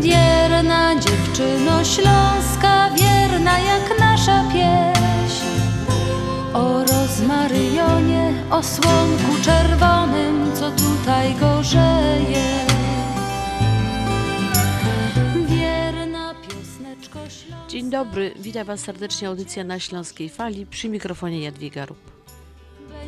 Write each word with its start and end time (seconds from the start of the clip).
Wierna 0.00 0.94
dziewczyno 1.00 1.84
śląska, 1.84 2.90
wierna 2.90 3.58
jak 3.58 4.00
nasza 4.00 4.44
pieśń. 4.52 5.44
O 6.54 6.84
rozmaryjonie, 6.84 8.32
o 8.50 8.62
słonku 8.62 9.42
czerwonym, 9.44 10.56
co 10.56 10.70
tutaj 10.70 11.34
gorzeje. 11.34 12.64
Dzień 17.68 17.90
dobry, 17.90 18.34
witam 18.36 18.66
Was 18.66 18.80
serdecznie 18.80 19.28
audycja 19.28 19.64
na 19.64 19.78
Śląskiej 19.80 20.28
Fali 20.28 20.66
przy 20.66 20.88
mikrofonie 20.88 21.40
Jadwiga 21.40 21.86
Rup. 21.86 22.23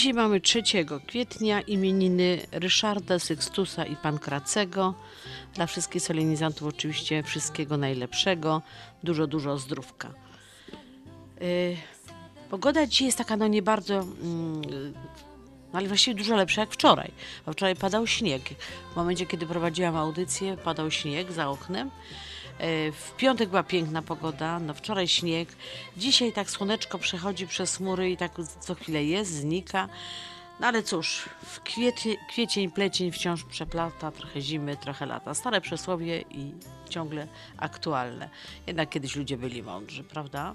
Dzisiaj 0.00 0.14
mamy 0.14 0.40
3 0.40 0.62
kwietnia 1.06 1.60
imieniny 1.60 2.40
Ryszarda, 2.52 3.18
Sykstusa 3.18 3.84
i 3.84 3.96
Pankracego. 3.96 4.94
Dla 5.54 5.66
wszystkich 5.66 6.02
solenizantów 6.02 6.68
oczywiście 6.68 7.22
wszystkiego 7.22 7.76
najlepszego, 7.76 8.62
dużo, 9.04 9.26
dużo 9.26 9.58
zdrówka. 9.58 10.08
Yy, 11.40 11.76
pogoda 12.50 12.86
dzisiaj 12.86 13.06
jest 13.06 13.18
taka 13.18 13.36
no 13.36 13.46
nie 13.46 13.62
bardzo, 13.62 14.06
no 15.72 15.78
ale 15.78 15.88
właściwie 15.88 16.14
dużo 16.14 16.36
lepsza 16.36 16.60
jak 16.60 16.70
wczoraj. 16.70 17.10
Bo 17.46 17.52
wczoraj 17.52 17.76
padał 17.76 18.06
śnieg. 18.06 18.42
W 18.92 18.96
momencie, 18.96 19.26
kiedy 19.26 19.46
prowadziłam 19.46 19.96
audycję, 19.96 20.56
padał 20.56 20.90
śnieg 20.90 21.32
za 21.32 21.50
oknem. 21.50 21.90
E, 22.60 22.92
W 22.92 23.12
piątek 23.16 23.48
była 23.48 23.62
piękna 23.62 24.02
pogoda, 24.02 24.58
no 24.58 24.74
wczoraj 24.74 25.08
śnieg. 25.08 25.48
Dzisiaj 25.96 26.32
tak 26.32 26.50
słoneczko 26.50 26.98
przechodzi 26.98 27.46
przez 27.46 27.76
chmury 27.76 28.10
i 28.10 28.16
tak 28.16 28.32
co 28.60 28.74
chwilę 28.74 29.04
jest, 29.04 29.30
znika. 29.32 29.88
No 30.60 30.66
ale 30.66 30.82
cóż, 30.82 31.28
w 31.42 31.60
kwiecie, 31.60 32.16
kwiecień, 32.28 32.70
plecień 32.70 33.12
wciąż 33.12 33.44
przeplata, 33.44 34.10
trochę 34.10 34.40
zimy, 34.40 34.76
trochę 34.76 35.06
lata. 35.06 35.34
Stare 35.34 35.60
przysłowie 35.60 36.20
i 36.30 36.54
ciągle 36.88 37.28
aktualne. 37.56 38.28
Jednak 38.66 38.88
kiedyś 38.88 39.16
ludzie 39.16 39.36
byli 39.36 39.62
mądrzy, 39.62 40.04
prawda? 40.04 40.54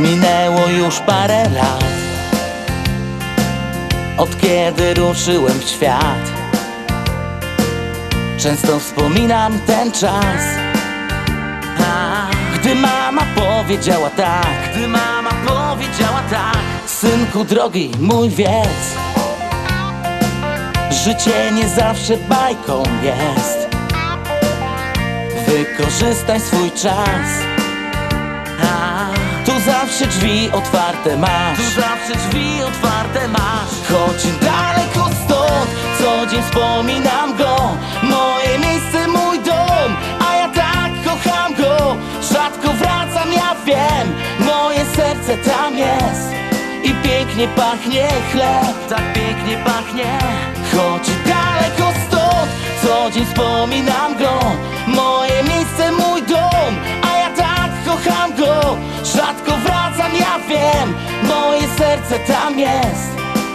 Minęło 0.00 0.66
już 0.66 0.98
parę 0.98 1.48
lat. 1.48 1.84
Od 4.18 4.40
kiedy 4.40 4.94
ruszyłem 4.94 5.58
w 5.58 5.64
świat. 5.64 6.32
Często 8.38 8.80
wspominam 8.80 9.58
ten 9.66 9.92
czas. 9.92 10.42
Gdy 12.54 12.74
mama 12.74 13.22
powiedziała 13.34 14.10
tak. 14.10 14.72
Gdy 14.72 14.88
mama 14.88 15.30
powiedziała 15.46 16.22
tak. 16.30 16.58
Synku 16.86 17.44
drogi, 17.44 17.90
mój 18.00 18.28
wiedz 18.28 19.00
Życie 21.04 21.52
nie 21.52 21.68
zawsze 21.68 22.16
bajką 22.16 22.82
jest. 23.02 23.68
Wykorzystaj 25.46 26.40
swój 26.40 26.70
czas 26.70 27.39
Tu 29.60 29.66
zawsze 29.66 30.06
drzwi 30.06 30.50
otwarte 30.52 31.16
masz. 31.16 31.56
Tu 31.56 31.80
zawsze 31.80 32.28
drzwi 32.28 32.62
otwarte 32.62 33.28
masz. 33.28 33.72
Choć 33.88 34.22
daleko 34.40 35.10
stąd 35.24 35.70
Co 35.98 36.26
dzień 36.26 36.42
wspominam 36.42 37.36
go. 37.36 37.76
Moje 38.02 38.58
miejsce, 38.58 39.08
mój 39.08 39.38
dom 39.38 39.96
A 40.28 40.36
ja 40.36 40.48
tak 40.48 40.92
kocham 41.04 41.54
go. 41.54 41.96
Rzadko 42.32 42.72
wracam, 42.72 43.32
ja 43.32 43.54
wiem 43.66 44.14
Moje 44.46 44.84
serce 44.96 45.36
tam 45.36 45.78
jest. 45.78 46.30
I 46.84 46.94
pięknie 46.94 47.48
pachnie 47.48 48.08
chleb. 48.32 48.88
Tak 48.88 49.12
pięknie 49.12 49.56
pachnie. 49.64 50.18
Choć 50.72 51.08
daleko 51.26 51.92
stąd 52.08 52.50
Co 52.82 53.10
dzień 53.10 53.26
wspominam 53.26 54.18
go. 54.18 54.40
Moje 54.86 55.42
miejsce, 55.42 55.92
mój 55.92 56.22
dom 56.22 56.99
go. 58.40 58.76
Rzadko 59.04 59.52
wracam, 59.64 60.12
ja 60.16 60.38
wiem. 60.48 60.94
Moje 61.28 61.68
serce 61.78 62.18
tam 62.18 62.58
jest 62.58 63.10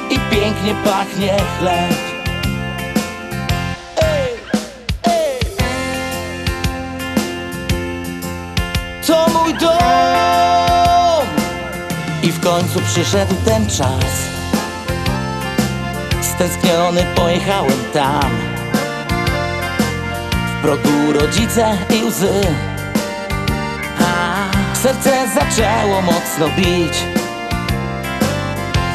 I 0.09 0.19
pięknie 0.19 0.75
pachnie 0.83 1.37
chleb. 1.59 1.95
To 9.07 9.27
mój 9.33 9.53
dom. 9.53 11.27
I 12.23 12.31
w 12.31 12.39
końcu 12.39 12.79
przyszedł 12.81 13.35
ten 13.45 13.67
czas. 13.69 14.11
Stęskniony 16.21 17.05
pojechałem 17.15 17.79
tam. 17.93 18.31
Progu 20.61 21.13
rodzice 21.13 21.77
i 21.89 22.03
łzy 22.05 22.74
serce 24.85 25.27
zaczęło 25.33 26.01
mocno 26.01 26.49
bić. 26.57 26.93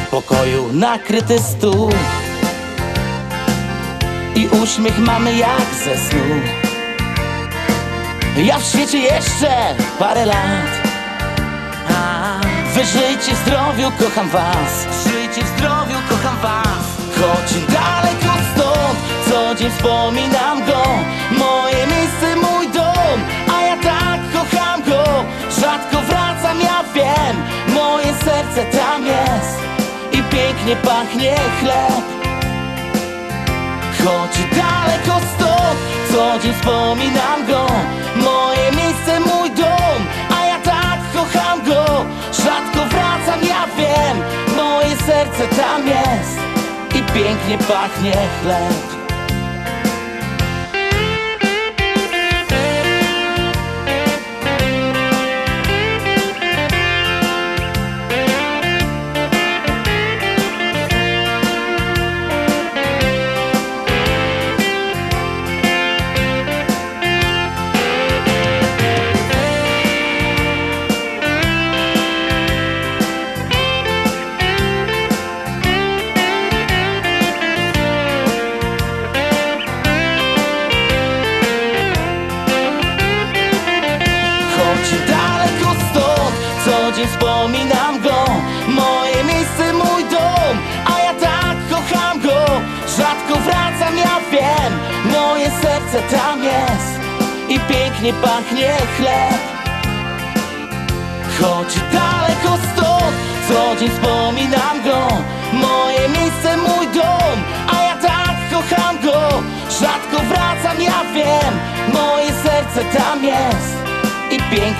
W 0.05 0.09
pokoju 0.09 0.73
nakryty 0.73 1.39
stół. 1.39 1.89
I 4.35 4.47
uśmiech 4.47 4.99
mamy 4.99 5.35
jak 5.35 5.67
ze 5.83 5.97
snu. 5.97 6.25
Ja 8.37 8.59
w 8.59 8.63
świecie 8.63 8.99
jeszcze 8.99 9.75
parę 9.99 10.25
lat. 10.25 10.71
A, 11.89 12.39
Wy 12.73 12.85
żyjcie 12.85 13.35
w 13.35 13.37
zdrowiu, 13.37 13.91
kocham 13.99 14.29
was. 14.29 14.87
Żyjcie 15.07 15.43
w 15.43 15.57
zdrowiu, 15.57 15.97
kocham 16.09 16.37
was. 16.41 16.83
Choć 17.15 17.53
daleko 17.73 18.33
stąd 18.53 18.99
Co 19.29 19.55
dzień 19.55 19.71
wspominam 19.71 20.65
go. 20.65 20.83
Moje 21.31 21.87
miejsce, 21.87 22.35
mój 22.35 22.60
Rzadko 25.61 26.01
wracam, 26.01 26.59
ja 26.61 26.83
wiem 26.93 27.35
Moje 27.73 28.13
serce 28.25 28.65
tam 28.77 29.05
jest 29.05 29.57
I 30.11 30.23
pięknie 30.23 30.75
pachnie 30.75 31.35
chleb. 31.59 32.03
Choć 33.97 34.31
daleko 34.51 35.19
stąd, 35.35 35.77
co 36.11 36.39
dzień 36.39 36.53
wspominam 36.53 37.47
go 37.47 37.67
Moje 38.15 38.71
miejsce, 38.71 39.19
mój 39.19 39.49
dom, 39.49 40.01
a 40.39 40.45
ja 40.45 40.59
tak 40.59 40.99
kocham 41.13 41.65
go. 41.65 42.05
Rzadko 42.31 42.85
wracam, 42.89 43.39
ja 43.49 43.67
wiem, 43.77 44.17
moje 44.55 44.95
serce 44.95 45.47
tam 45.47 45.87
jest 45.87 46.37
I 46.95 47.13
pięknie 47.13 47.57
pachnie 47.57 48.13
chleb 48.41 49.00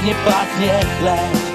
pięknie 0.01 0.15
pachnie 0.25 0.79
chleb 0.99 1.50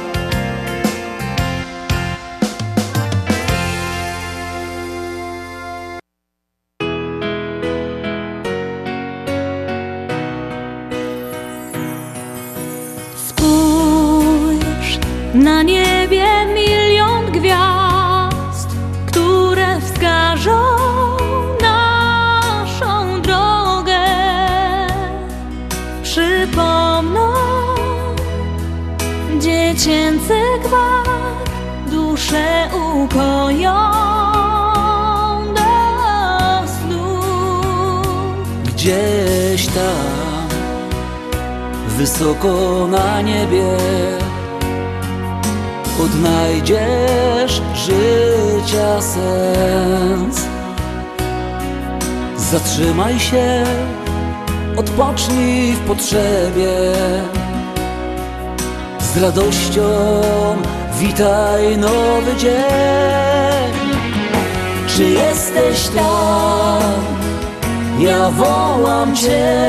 w 55.29 55.81
potrzebie. 55.87 56.93
Z 59.01 59.17
radością 59.23 59.83
witaj 61.01 61.77
nowy 61.79 62.37
dzień. 62.37 63.77
Czy 64.87 65.05
jesteś 65.05 65.89
tam? 65.89 66.83
Ja 67.99 68.31
wołam 68.31 69.17
Cię 69.17 69.67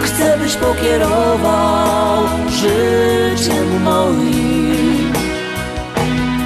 Chcę, 0.00 0.38
byś 0.38 0.54
pokierował 0.54 2.24
życiem 2.50 3.82
moim 3.82 5.12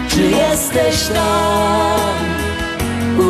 Czy 0.09 0.23
jesteś 0.23 1.09
tam? 1.09 2.19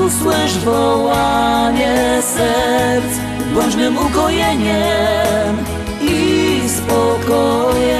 Usłysz 0.06 0.58
wołanie 0.58 2.22
serc 2.22 3.27
Mym 3.78 3.98
ukojeniem 3.98 5.56
i 6.02 6.60
spokojem 6.68 7.98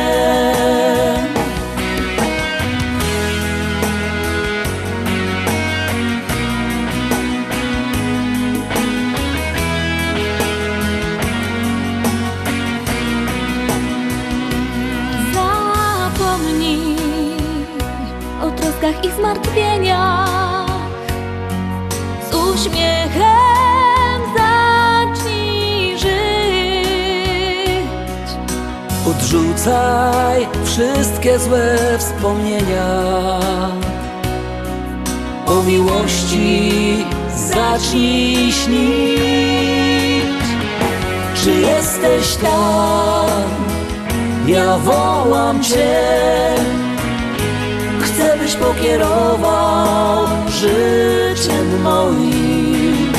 Zapomnij 15.34 16.96
o 18.42 18.50
troskach 18.50 19.04
i 19.04 19.10
zmartwieniach. 19.10 20.68
Z 22.30 22.34
uśmiechem 22.34 23.47
Odrzucaj 29.28 30.46
wszystkie 30.64 31.38
złe 31.38 31.78
wspomnienia 31.98 33.00
O 35.46 35.62
miłości 35.62 37.04
zacznij 37.36 38.52
śnić 38.52 40.22
Czy 41.44 41.50
jesteś 41.50 42.36
tam? 42.36 43.42
Ja 44.46 44.78
wołam 44.78 45.62
Cię 45.62 46.00
Chcę, 48.00 48.38
byś 48.38 48.54
pokierował 48.54 50.26
życiem 50.48 51.82
moim 51.82 53.12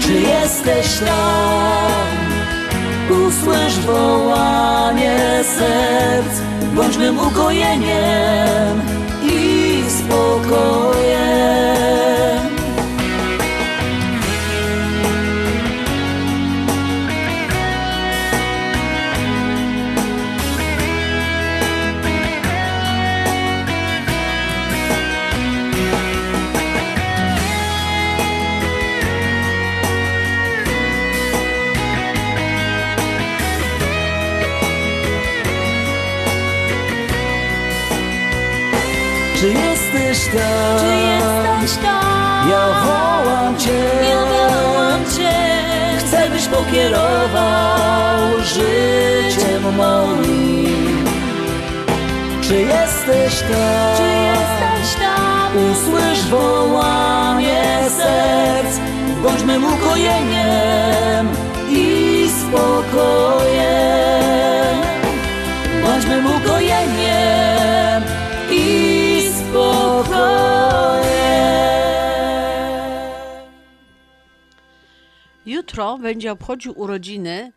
Czy 0.00 0.12
jesteś 0.12 0.98
tam? 0.98 2.03
Usłysz 3.10 3.78
wołanie 3.86 5.44
serc 5.44 6.40
Bądź 6.74 6.96
mym 6.96 7.18
ukojeniem 7.18 8.80
i 9.22 9.82
spokojem 9.88 12.03
Czy 39.44 39.50
jesteś 39.50 40.26
tam? 40.26 40.78
Czy 40.80 40.86
jesteś 40.86 41.84
tam? 41.84 42.50
Ja 42.50 42.66
wołam 42.84 43.58
Cię 43.58 43.84
Ja 44.10 44.20
wołam 44.20 45.04
Cię. 45.16 45.32
Chcę, 45.98 46.30
byś 46.30 46.46
pokierował 46.46 48.40
życiem 48.44 49.76
moim 49.76 51.04
Czy 52.42 52.54
jesteś 52.54 53.40
tam? 53.40 53.96
Czy 53.96 54.02
jesteś 54.02 55.02
tam? 55.02 55.52
Usłysz 55.72 56.26
wołanie 56.30 57.64
serc 57.88 58.78
Bądź 59.22 59.42
mym 59.42 59.64
ukojeniem 59.64 61.28
i 61.70 62.26
spokojem 62.40 63.53
jutro 75.46 75.98
będzie 75.98 76.32
obchodził 76.32 76.80
urodziny 76.80 77.52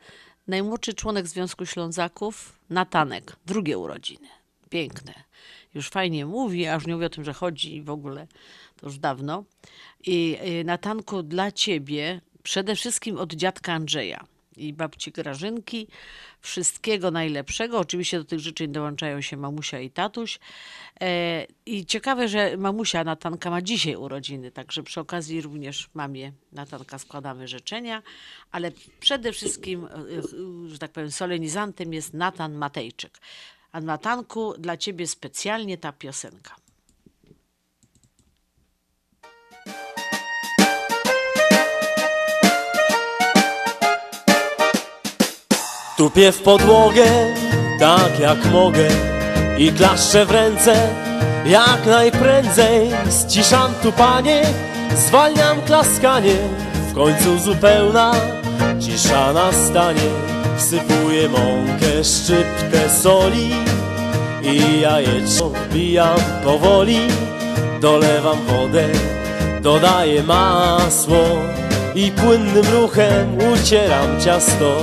najmłodszy 0.47 0.93
członek 0.93 1.27
Związku 1.27 1.65
Ślązaków, 1.65 2.59
Natanek. 2.69 3.35
Drugie 3.45 3.77
urodziny. 3.77 4.27
Piękne. 4.69 5.13
Już 5.73 5.89
fajnie 5.89 6.25
mówi, 6.25 6.67
a 6.67 6.73
już 6.73 6.87
nie 6.87 6.93
mówi 6.93 7.05
o 7.05 7.09
tym, 7.09 7.23
że 7.23 7.33
chodzi 7.33 7.81
w 7.81 7.89
ogóle. 7.89 8.27
To 8.75 8.85
już 8.87 8.97
dawno. 8.97 9.43
I 10.05 10.37
y, 10.61 10.63
Natanku, 10.63 11.23
dla 11.23 11.51
ciebie 11.51 12.21
przede 12.43 12.75
wszystkim 12.75 13.17
od 13.17 13.33
dziadka 13.33 13.73
Andrzeja 13.73 14.25
i 14.57 14.73
babci 14.73 15.11
Grażynki. 15.11 15.87
Wszystkiego 16.41 17.11
najlepszego. 17.11 17.79
Oczywiście 17.79 18.17
do 18.17 18.25
tych 18.25 18.39
życzeń 18.39 18.71
dołączają 18.71 19.21
się 19.21 19.37
mamusia 19.37 19.79
i 19.79 19.89
tatuś. 19.89 20.39
E, 21.01 21.45
I 21.65 21.85
ciekawe, 21.85 22.27
że 22.27 22.57
mamusia 22.57 23.03
Natanka 23.03 23.49
ma 23.49 23.61
dzisiaj 23.61 23.95
urodziny, 23.95 24.51
także 24.51 24.83
przy 24.83 24.99
okazji 24.99 25.41
również 25.41 25.89
mamie 25.93 26.31
Natanka 26.51 26.99
składamy 26.99 27.47
życzenia, 27.47 28.03
ale 28.51 28.71
przede 28.99 29.31
wszystkim, 29.31 29.85
e, 29.85 29.89
e, 29.89 30.69
że 30.69 30.77
tak 30.77 30.91
powiem, 30.91 31.11
solenizantem 31.11 31.93
jest 31.93 32.13
Natan 32.13 32.53
Matejczyk. 32.53 33.17
A 33.71 33.81
Natanku, 33.81 34.53
dla 34.57 34.77
ciebie 34.77 35.07
specjalnie 35.07 35.77
ta 35.77 35.91
piosenka. 35.91 36.66
Tupię 45.97 46.31
w 46.31 46.41
podłogę, 46.41 47.05
tak 47.79 48.19
jak 48.19 48.45
mogę 48.45 48.87
I 49.57 49.71
klaszczę 49.71 50.25
w 50.25 50.31
ręce, 50.31 50.89
jak 51.45 51.85
najprędzej. 51.85 52.89
Ściszam 53.21 53.73
tu 53.83 53.91
panie, 53.91 54.41
zwalniam 54.95 55.61
klaskanie 55.61 56.35
W 56.91 56.93
końcu 56.93 57.39
zupełna 57.39 58.13
cisza 58.79 59.33
nastanie 59.33 60.09
Wsypuję 60.57 61.29
mąkę, 61.29 62.03
szczyptę 62.03 62.89
soli 63.01 63.49
I 64.43 64.81
jajeczko 64.81 65.49
wbijam 65.49 66.19
powoli. 66.43 66.99
Dolewam 67.81 68.37
wodę, 68.47 68.87
dodaję 69.61 70.23
masło 70.23 71.23
I 71.95 72.11
płynnym 72.11 72.65
ruchem 72.73 73.37
ucieram 73.53 74.21
ciasto 74.21 74.81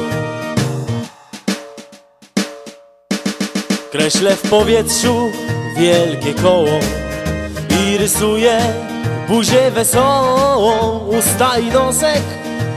Kreślę 3.95 4.37
w 4.37 4.51
powietrzu 4.51 5.33
wielkie 5.77 6.35
koło 6.35 6.79
I 7.71 7.99
rysuję 7.99 8.59
buzię 9.29 9.71
wesołą. 9.71 10.99
Usta 10.99 11.59
i 11.59 11.67
nosek, 11.67 12.23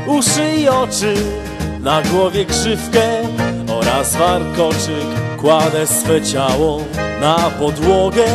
uszy 0.07 0.51
i 0.57 0.67
oczy 0.67 1.13
Na 1.79 2.01
głowie 2.01 2.45
grzywkę 2.45 3.01
oraz 3.79 4.15
warkoczyk. 4.15 5.07
Kładę 5.37 5.87
swe 5.87 6.21
ciało 6.21 6.81
na 7.21 7.35
podłogę 7.59 8.25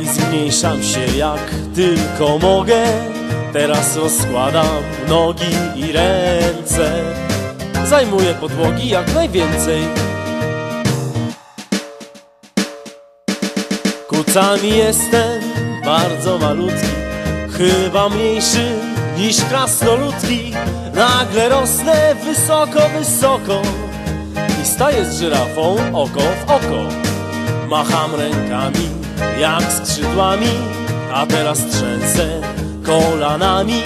I 0.00 0.08
zmniejszam 0.08 0.82
się 0.82 1.16
jak 1.16 1.50
tylko 1.74 2.38
mogę. 2.38 2.84
Teraz 3.52 3.96
rozkładam 3.96 4.82
nogi 5.08 5.56
i 5.76 5.92
ręce. 5.92 7.04
Zajmuję 7.84 8.34
podłogi 8.34 8.88
jak 8.88 9.14
najwięcej 9.14 10.09
Kucami 14.30 14.68
jestem 14.68 15.40
bardzo 15.84 16.38
malutki 16.38 16.86
Chyba 17.58 18.08
mniejszy 18.08 18.72
niż 19.18 19.44
krasnoludki. 19.44 20.52
Nagle 20.94 21.48
rosnę 21.48 22.14
wysoko, 22.24 22.80
wysoko 22.98 23.62
I 24.62 24.66
staję 24.66 25.04
z 25.04 25.18
żyrafą 25.18 25.76
oko 25.92 26.20
w 26.20 26.50
oko. 26.50 26.88
Macham 27.68 28.14
rękami 28.14 28.88
jak 29.40 29.62
skrzydłami 29.72 30.50
A 31.14 31.26
teraz 31.26 31.58
trzęsę 31.58 32.40
kolanami. 32.86 33.82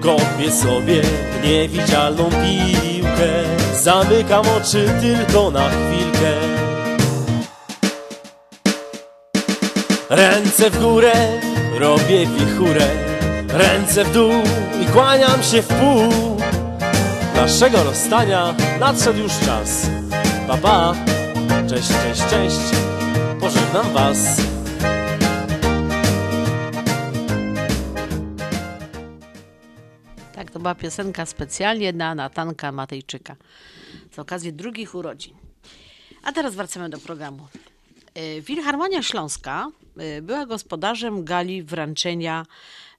Kopię 0.00 0.52
sobie 0.52 1.02
niewidzialną 1.44 2.24
piłkę 2.24 3.28
Zamykam 3.82 4.44
oczy 4.56 4.88
tylko 5.00 5.50
na 5.50 5.68
chwilkę 5.68 6.67
Ręce 10.10 10.70
w 10.70 10.80
górę, 10.80 11.40
robię 11.78 12.26
wichurę. 12.26 12.88
Ręce 13.48 14.04
w 14.04 14.12
dół 14.12 14.32
i 14.82 14.86
kłaniam 14.86 15.42
się 15.42 15.62
w 15.62 15.66
pół. 15.66 16.36
Naszego 17.34 17.84
rozstania 17.84 18.54
nadszedł 18.80 19.18
już 19.18 19.32
czas. 19.38 19.86
Pa, 20.46 20.56
pa, 20.56 20.94
cześć, 21.68 21.88
cześć, 21.88 22.30
cześć. 22.30 22.60
Pożegnam 23.40 23.92
was. 23.92 24.40
Tak, 30.34 30.50
to 30.50 30.58
była 30.58 30.74
piosenka 30.74 31.26
specjalnie 31.26 31.92
dla 31.92 32.14
Natanka 32.14 32.72
Matejczyka 32.72 33.36
z 34.12 34.18
okazji 34.18 34.52
drugich 34.52 34.94
urodzin. 34.94 35.34
A 36.22 36.32
teraz 36.32 36.54
wracamy 36.54 36.88
do 36.88 36.98
programu. 36.98 37.48
E, 38.14 38.42
Filharmonia 38.42 39.02
Śląska 39.02 39.70
była 40.22 40.46
gospodarzem 40.46 41.24
gali 41.24 41.62
wręczenia 41.62 42.46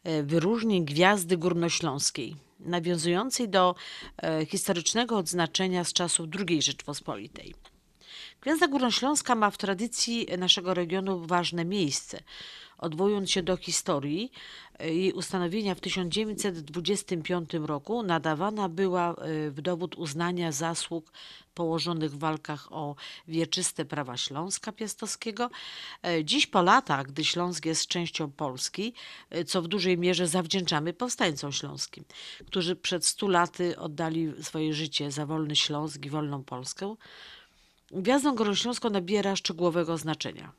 e, 0.04 0.24
wyróżnień 0.24 0.86
Gwiazdy 0.86 1.38
Górnośląskiej, 1.38 2.36
nawiązującej 2.60 3.50
do 3.50 3.76
e, 4.18 4.46
historycznego 4.46 5.18
odznaczenia 5.18 5.84
z 5.84 5.94
czasów 5.94 6.28
II 6.50 6.62
Rzeczpospolitej. 6.62 7.56
Gwiazda 8.42 8.68
Górnośląska 8.68 9.36
ma 9.36 9.52
w 9.52 9.58
tradycji 9.58 10.28
naszego 10.38 10.74
regionu 10.74 11.26
ważne 11.26 11.66
miejsce. 11.66 12.24
Odwołując 12.78 13.32
się 13.32 13.44
do 13.44 13.58
historii, 13.58 14.32
e, 14.32 14.69
jej 14.80 15.14
ustanowienia 15.14 15.76
w 15.76 15.80
1925 15.80 17.54
roku 17.54 18.04
nadawana 18.04 18.70
była 18.70 19.16
e, 19.16 19.52
w 19.52 19.62
dowód 19.62 19.96
uznania 19.96 20.52
zasług 20.52 21.12
położonych 21.54 22.12
w 22.12 22.20
walkach 22.20 22.72
o 22.72 22.96
wieczyste 23.28 23.86
prawa 23.86 24.18
Śląska 24.18 24.72
Piastowskiego. 24.72 25.50
E, 26.04 26.26
Dziś 26.26 26.48
po 26.48 26.62
latach, 26.62 27.08
gdy 27.08 27.26
Śląsk 27.26 27.66
jest 27.66 27.88
częścią 27.88 28.32
Polski, 28.32 28.94
e, 29.30 29.46
co 29.46 29.62
w 29.62 29.68
dużej 29.68 29.98
mierze 29.98 30.28
zawdzięczamy 30.28 30.94
powstańcom 30.94 31.52
śląskim, 31.52 32.06
którzy 32.48 32.76
przed 32.76 33.06
stu 33.06 33.28
laty 33.28 33.80
oddali 33.80 34.34
swoje 34.44 34.74
życie 34.74 35.12
za 35.12 35.26
wolny 35.26 35.56
Śląsk 35.56 36.06
i 36.06 36.10
wolną 36.10 36.44
Polskę, 36.44 36.96
Gwiazdą 37.92 38.36
Górnośląską 38.36 38.90
nabiera 38.90 39.36
szczegółowego 39.36 39.98
znaczenia. 39.98 40.52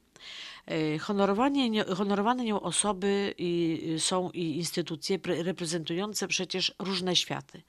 E, 0.70 0.98
Honorowanie, 0.98 1.70
nie- 1.70 1.84
honorowane 1.84 2.44
nią 2.44 2.60
osoby 2.60 3.34
i, 3.38 3.80
są 3.98 4.30
i 4.30 4.56
instytucje 4.56 5.18
pre- 5.18 5.42
reprezentujące 5.42 6.28
przecież 6.28 6.74
różne 6.78 7.16
światy. 7.16 7.62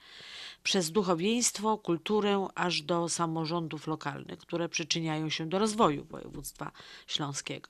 Przez 0.64 0.92
duchowieństwo, 0.92 1.78
kulturę, 1.78 2.48
aż 2.56 2.82
do 2.82 3.10
samorządów 3.10 3.88
lokalnych, 3.88 4.40
które 4.40 4.70
przyczyniają 4.70 5.30
się 5.30 5.50
do 5.50 5.60
rozwoju 5.60 6.06
województwa 6.06 6.72
śląskiego. 7.08 7.70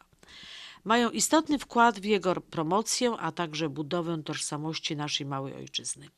Mają 0.83 1.09
istotny 1.09 1.59
wkład 1.59 2.00
w 2.00 2.03
jego 2.05 2.35
promocję, 2.35 3.11
a 3.11 3.31
także 3.31 3.69
budowę 3.69 4.23
tożsamości 4.25 4.95
naszej 4.95 5.25
małej 5.25 5.53
ojczyzny. 5.53 6.09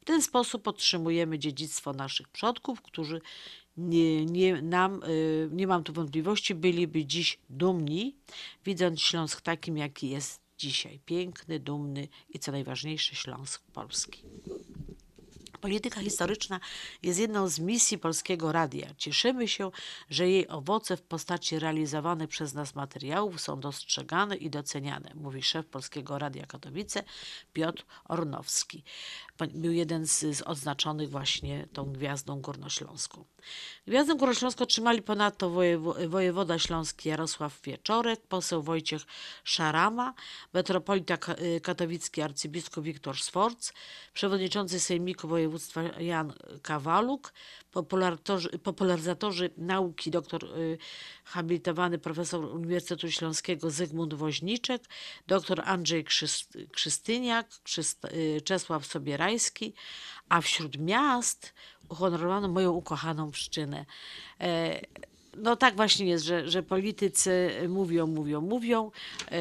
W 0.00 0.04
ten 0.04 0.22
sposób 0.22 0.62
podtrzymujemy 0.62 1.38
dziedzictwo 1.38 1.92
naszych 1.92 2.28
przodków, 2.28 2.82
którzy 2.82 3.20
nie, 3.76 4.26
nie, 4.26 4.62
nam, 4.62 5.02
y, 5.02 5.48
nie 5.52 5.66
mam 5.66 5.84
tu 5.84 5.92
wątpliwości, 5.92 6.54
byliby 6.54 7.04
dziś 7.04 7.38
dumni, 7.50 8.16
widząc 8.64 9.00
Śląsk 9.00 9.40
takim, 9.40 9.76
jaki 9.76 10.10
jest 10.10 10.40
dzisiaj. 10.58 11.00
Piękny, 11.04 11.60
dumny 11.60 12.08
i 12.28 12.38
co 12.38 12.52
najważniejsze, 12.52 13.14
Śląsk 13.14 13.62
Polski. 13.72 14.22
Polityka 15.60 16.00
historyczna 16.00 16.60
jest 17.02 17.18
jedną 17.18 17.48
z 17.48 17.58
misji 17.58 17.98
Polskiego 17.98 18.52
Radia. 18.52 18.94
Cieszymy 18.96 19.48
się, 19.48 19.70
że 20.10 20.28
jej 20.28 20.48
owoce 20.48 20.96
w 20.96 21.02
postaci 21.02 21.58
realizowanych 21.58 22.28
przez 22.28 22.54
nas 22.54 22.74
materiałów 22.74 23.40
są 23.40 23.60
dostrzegane 23.60 24.36
i 24.36 24.50
doceniane, 24.50 25.12
mówi 25.14 25.42
szef 25.42 25.66
Polskiego 25.66 26.18
Radia 26.18 26.46
Katowice 26.46 27.02
Piotr 27.52 27.84
Ornowski. 28.04 28.84
Był 29.48 29.72
jeden 29.72 30.06
z, 30.06 30.18
z 30.36 30.42
odznaczonych 30.42 31.10
właśnie 31.10 31.68
tą 31.72 31.92
gwiazdą 31.92 32.40
górnośląską. 32.40 33.24
Gwiazdę 33.86 34.14
górnośląską 34.14 34.62
otrzymali 34.64 35.02
ponadto 35.02 35.50
wojewo- 35.50 36.08
wojewoda 36.08 36.58
śląski 36.58 37.08
Jarosław 37.08 37.62
Wieczorek, 37.62 38.20
poseł 38.20 38.62
Wojciech 38.62 39.02
Szarama, 39.44 40.14
metropolita 40.52 41.18
y, 41.56 41.60
katowicki 41.60 42.22
arcybiskup 42.22 42.84
Wiktor 42.84 43.16
Sforc, 43.18 43.72
przewodniczący 44.12 44.80
Sejmiku 44.80 45.28
Województwa 45.28 45.82
Jan 45.82 46.32
Kawaluk, 46.62 47.32
popularyzatorzy 48.62 49.50
nauki 49.56 50.10
dr 50.10 50.44
y, 50.44 50.78
habilitowany 51.24 51.98
profesor 51.98 52.44
Uniwersytetu 52.44 53.10
Śląskiego 53.10 53.70
Zygmunt 53.70 54.14
Woźniczek, 54.14 54.82
dr 55.26 55.62
Andrzej 55.64 56.04
Krzyst- 56.04 56.70
Krzystyniak, 56.72 57.48
Krzyst, 57.62 58.04
y, 58.04 58.40
Czesław 58.44 58.86
Sobierajski, 58.86 59.29
Gdański, 59.30 59.74
a 60.28 60.40
wśród 60.40 60.78
miast 60.78 61.54
uhonorowano 61.88 62.48
moją 62.48 62.72
ukochaną 62.72 63.30
Pszczynę. 63.30 63.86
E, 64.40 64.80
no 65.36 65.56
tak 65.56 65.76
właśnie 65.76 66.06
jest, 66.06 66.24
że, 66.24 66.50
że 66.50 66.62
politycy 66.62 67.50
mówią, 67.68 68.06
mówią, 68.06 68.40
mówią, 68.40 68.90
e, 69.28 69.36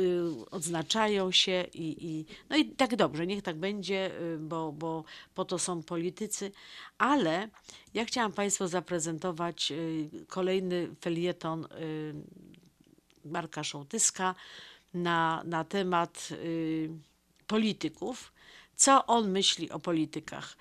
y, 0.00 0.50
odznaczają 0.50 1.30
się 1.32 1.66
i, 1.74 2.06
i 2.06 2.26
no 2.50 2.56
i 2.56 2.64
tak 2.64 2.96
dobrze, 2.96 3.26
niech 3.26 3.42
tak 3.42 3.56
będzie, 3.56 4.10
bo, 4.38 4.72
bo 4.72 5.04
po 5.34 5.44
to 5.44 5.58
są 5.58 5.82
politycy, 5.82 6.52
ale 6.98 7.48
ja 7.94 8.04
chciałam 8.04 8.32
Państwu 8.32 8.68
zaprezentować 8.68 9.72
kolejny 10.28 10.88
felieton 11.00 11.66
Marka 13.24 13.64
Szołtyska 13.64 14.34
na, 14.94 15.42
na 15.44 15.64
temat 15.64 16.28
polityków. 17.46 18.33
Co 18.76 19.06
on 19.06 19.30
myśli 19.30 19.70
o 19.70 19.78
politykach? 19.78 20.56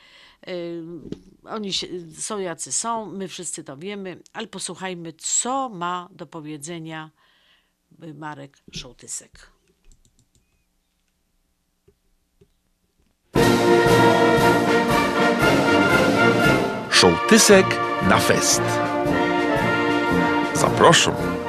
Oni 1.46 1.72
są 2.18 2.40
jacy 2.40 2.72
są, 2.72 3.06
my 3.06 3.28
wszyscy 3.28 3.64
to 3.64 3.78
wiemy, 3.78 4.22
ale 4.34 4.48
posłuchajmy, 4.48 5.14
co 5.14 5.70
ma 5.70 6.10
do 6.12 6.26
powiedzenia 6.26 7.12
y, 8.04 8.14
Marek 8.14 8.58
Szołtysek. 8.72 9.54
Szołtysek 16.92 17.66
na 18.10 18.20
fest. 18.20 18.62
Zapraszam. 20.54 21.43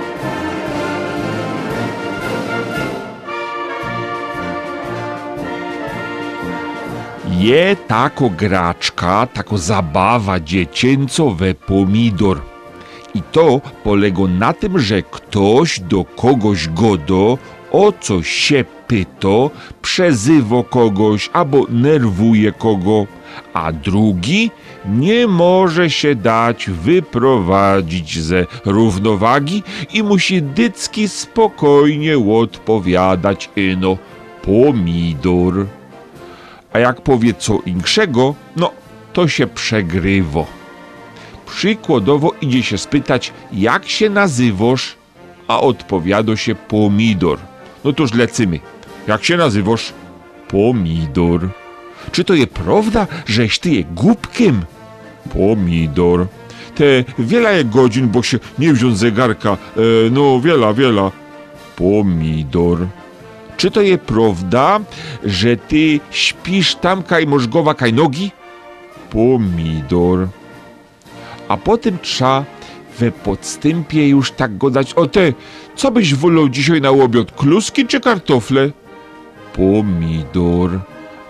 Je 7.38 7.76
tako 7.88 8.30
graczka, 8.30 9.26
tako 9.26 9.58
zabawa 9.58 10.40
dziecięcowe 10.40 11.54
pomidor. 11.54 12.40
I 13.14 13.22
to 13.22 13.60
polega 13.84 14.26
na 14.38 14.52
tym, 14.52 14.78
że 14.78 15.02
ktoś 15.02 15.80
do 15.80 16.04
kogoś 16.04 16.68
godo, 16.68 17.38
o 17.72 17.92
coś 18.00 18.28
się 18.28 18.64
pyta, 18.86 19.50
przezywa 19.82 20.62
kogoś 20.62 21.30
albo 21.32 21.66
nerwuje 21.68 22.52
kogo, 22.52 23.06
a 23.54 23.72
drugi 23.72 24.50
nie 24.86 25.26
może 25.26 25.90
się 25.90 26.14
dać 26.14 26.70
wyprowadzić 26.70 28.20
ze 28.20 28.46
równowagi 28.64 29.62
i 29.92 30.02
musi 30.02 30.42
dycki 30.42 31.08
spokojnie 31.08 32.18
odpowiadać 32.18 33.50
ino 33.56 33.96
pomidor. 34.42 35.66
A 36.74 36.78
jak 36.78 37.00
powie 37.00 37.34
co 37.34 37.58
inkszego, 37.66 38.34
no 38.56 38.70
to 39.12 39.28
się 39.28 39.46
przegrywo. 39.46 40.46
Przykładowo 41.46 42.32
idzie 42.40 42.62
się 42.62 42.78
spytać, 42.78 43.32
jak 43.52 43.88
się 43.88 44.10
nazywasz, 44.10 44.96
a 45.48 45.60
odpowiada 45.60 46.36
się 46.36 46.54
pomidor. 46.54 47.38
No 47.84 47.92
toż 47.92 48.14
lecymy. 48.14 48.60
Jak 49.06 49.24
się 49.24 49.36
nazywasz? 49.36 49.92
Pomidor. 50.48 51.48
Czy 52.12 52.24
to 52.24 52.34
je 52.34 52.46
prawda, 52.46 53.06
żeś 53.26 53.58
ty 53.58 53.70
je 53.70 53.84
głupkiem? 53.84 54.64
Pomidor. 55.32 56.26
Te 56.74 57.04
wiele 57.18 57.64
godzin, 57.64 58.08
bo 58.08 58.22
się 58.22 58.38
nie 58.58 58.72
wziął 58.72 58.90
zegarka. 58.90 59.50
E, 59.52 59.56
no, 60.10 60.40
wiela, 60.40 60.74
wiela. 60.74 61.10
Pomidor. 61.76 62.86
Czy 63.64 63.70
to 63.70 63.80
je 63.80 63.98
prawda, 63.98 64.80
że 65.24 65.56
ty 65.56 66.00
śpisz 66.10 66.74
tam 66.74 67.02
kaj 67.02 67.26
możgowa 67.26 67.74
kaj 67.74 67.92
nogi? 67.92 68.30
Pomidor. 69.10 70.28
A 71.48 71.56
potem 71.56 71.98
trza 71.98 72.44
we 72.98 73.10
podstępie 73.10 74.08
już 74.08 74.30
tak 74.30 74.58
godać. 74.58 74.92
O 74.94 75.06
te, 75.06 75.32
co 75.76 75.90
byś 75.90 76.14
wolał 76.14 76.48
dzisiaj 76.48 76.80
na 76.80 76.90
łobiot, 76.90 77.32
kluski 77.32 77.86
czy 77.86 78.00
kartofle? 78.00 78.70
Pomidor. 79.56 80.80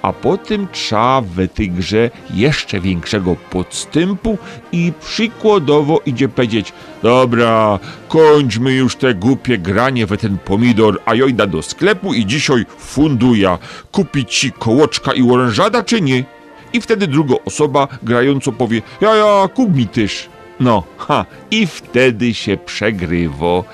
A 0.04 0.12
potem 0.12 0.68
trza 0.68 1.22
we 1.34 1.48
tej 1.48 1.70
grze 1.70 2.10
jeszcze 2.34 2.80
większego 2.80 3.36
podstępu 3.50 4.38
i 4.72 4.92
przykładowo 5.00 6.00
idzie 6.06 6.28
powiedzieć 6.28 6.72
Dobra, 7.02 7.78
kończmy 8.08 8.72
już 8.72 8.96
te 8.96 9.14
głupie 9.14 9.58
granie 9.58 10.06
we 10.06 10.16
ten 10.16 10.38
pomidor, 10.38 11.00
a 11.04 11.14
jojda 11.14 11.46
do 11.46 11.62
sklepu 11.62 12.14
i 12.14 12.26
dzisiaj 12.26 12.66
funduja. 12.78 13.58
Kupić 13.92 14.38
ci 14.38 14.52
kołoczka 14.52 15.12
i 15.12 15.30
orężada 15.30 15.82
czy 15.82 16.00
nie? 16.00 16.24
I 16.72 16.80
wtedy 16.80 17.06
druga 17.06 17.34
osoba 17.44 17.88
grająco 18.02 18.52
powie 18.52 18.82
Ja, 19.00 19.16
ja, 19.16 19.48
kup 19.48 19.76
mi 19.76 19.86
też. 19.86 20.28
No, 20.60 20.82
ha, 20.98 21.24
i 21.50 21.66
wtedy 21.66 22.34
się 22.34 22.56
przegrywo, 22.56 23.64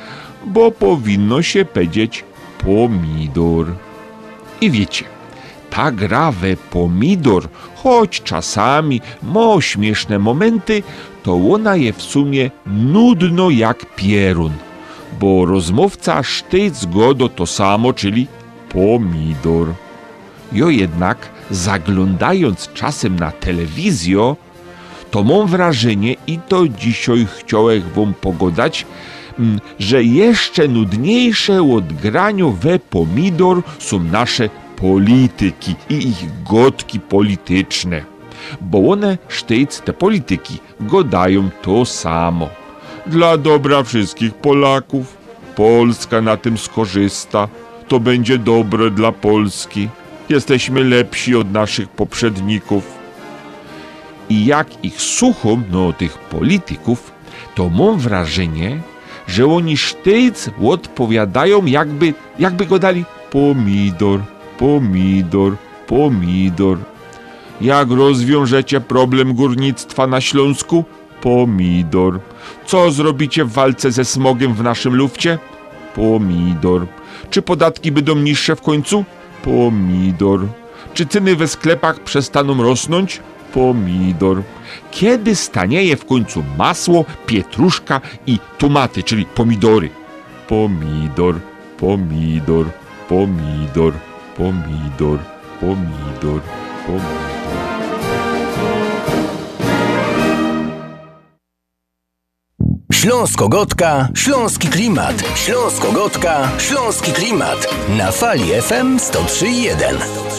bo 0.47 0.71
powinno 0.71 1.43
się 1.43 1.65
powiedzieć 1.65 2.25
pomidor. 2.65 3.67
I 4.61 4.71
wiecie, 4.71 5.05
ta 5.71 5.91
gra 5.91 6.33
we 6.33 6.57
pomidor, 6.57 7.49
choć 7.83 8.23
czasami 8.23 9.01
ma 9.23 9.61
śmieszne 9.61 10.19
momenty, 10.19 10.83
to 11.23 11.35
ona 11.53 11.77
je 11.77 11.93
w 11.93 12.03
sumie 12.03 12.51
nudno 12.67 13.51
jak 13.51 13.95
pierun, 13.97 14.53
bo 15.21 15.47
rozmówca 15.47 16.23
sztyc 16.23 16.87
godo 16.87 17.29
to 17.29 17.47
samo, 17.47 17.93
czyli 17.93 18.27
pomidor. 18.69 19.75
Jo 20.53 20.69
jednak, 20.69 21.29
zaglądając 21.51 22.73
czasem 22.75 23.19
na 23.19 23.31
telewizję, 23.31 24.35
to 25.11 25.25
mam 25.25 25.47
wrażenie, 25.47 26.17
i 26.27 26.39
to 26.49 26.69
dzisiaj 26.69 27.27
chciałem 27.39 27.83
wam 27.97 28.15
pogodać, 28.15 28.87
mm, 29.39 29.61
że 29.79 30.05
jeszcze 30.05 30.69
nudniejsze 30.69 31.63
od 31.63 31.93
graniu 31.93 32.51
we 32.51 32.79
pomidor 32.79 33.63
są 33.79 33.99
nasze 33.99 34.51
polityki 34.81 35.75
i 35.89 35.95
ich 35.95 36.43
gotki 36.45 37.01
polityczne. 37.01 38.05
Bo 38.61 38.91
one 38.91 39.19
sztyc 39.29 39.81
te 39.81 39.93
polityki 39.93 40.59
godają 40.81 41.51
to 41.63 41.85
samo. 41.85 42.49
Dla 43.07 43.37
dobra 43.37 43.83
wszystkich 43.83 44.35
Polaków 44.35 45.17
Polska 45.57 46.21
na 46.21 46.37
tym 46.37 46.59
skorzysta. 46.59 47.49
To 47.89 48.01
będzie 48.01 48.39
dobre 48.39 48.91
dla 48.91 49.13
Polski. 49.13 49.89
Jesteśmy 50.29 50.85
lepsi 50.85 51.37
od 51.37 51.53
naszych 51.53 51.89
poprzedników 51.89 53.01
i 54.29 54.47
jak 54.47 54.85
ich 54.85 55.01
słucham, 55.01 55.65
no 55.71 55.93
tych 55.93 56.19
polityków, 56.19 57.13
to 57.55 57.69
mam 57.69 57.99
wrażenie, 57.99 58.81
że 59.27 59.47
oni 59.47 59.77
sztyc 59.77 60.51
odpowiadają 60.63 61.67
jakby, 61.67 62.15
jakby 62.39 62.67
go 62.67 62.79
dali 62.79 63.05
pomidor, 63.31 64.21
pomidor, 64.61 65.57
pomidor. 65.87 66.79
Jak 67.61 67.91
rozwiążecie 67.91 68.81
problem 68.81 69.35
górnictwa 69.35 70.07
na 70.07 70.21
Śląsku? 70.21 70.85
Pomidor. 71.23 72.21
Co 72.67 72.91
zrobicie 72.91 73.45
w 73.45 73.53
walce 73.53 73.91
ze 73.91 74.05
smogiem 74.05 74.55
w 74.55 74.63
naszym 74.63 74.95
lufcie? 74.97 75.39
Pomidor. 75.95 76.87
Czy 77.31 77.43
podatki 77.43 77.93
będą 77.93 78.15
niższe 78.17 78.57
w 78.57 78.61
końcu? 78.63 79.05
Pomidor. 79.43 80.47
Czy 80.95 81.07
ceny 81.07 81.37
we 81.37 81.49
sklepach 81.49 82.01
przestaną 82.01 82.63
rosnąć? 82.63 83.21
Pomidor. 83.53 84.43
Kiedy 84.91 85.37
stanieje 85.37 85.97
w 85.97 86.05
końcu 86.05 86.45
masło, 86.59 87.05
pietruszka 87.27 88.01
i 88.27 88.39
tomaty, 88.59 89.03
czyli 89.03 89.25
pomidory? 89.25 89.91
Pomidor, 90.49 91.35
pomidor, 91.79 92.67
pomidor, 93.09 94.10
pomidor, 94.37 95.19
pomidor, 95.61 96.41
pomidor. 96.87 97.31
Śląsko-Gotka, 102.93 104.09
Śląski 104.15 104.69
Klimat. 104.69 105.15
Śląsko-Gotka, 105.35 106.49
Śląski 106.59 107.13
Klimat. 107.13 107.75
Na 107.99 108.13
fali 108.13 108.45
FM 108.63 108.99
103.1. 108.99 110.30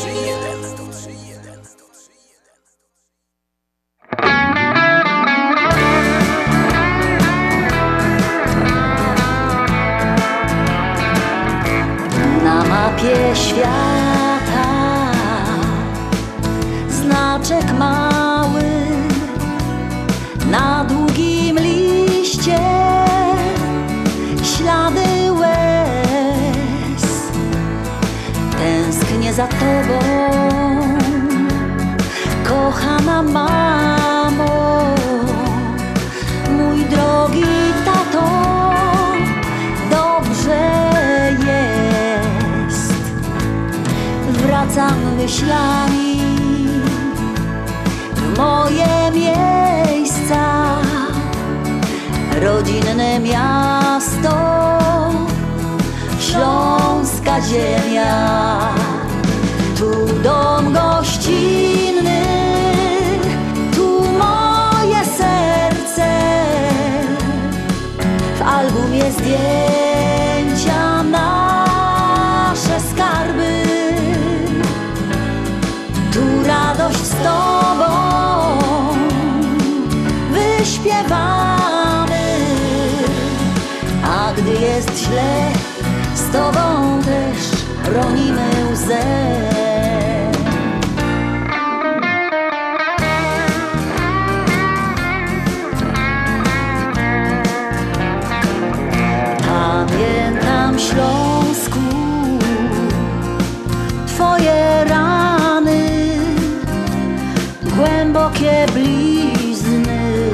blizny 108.67 110.32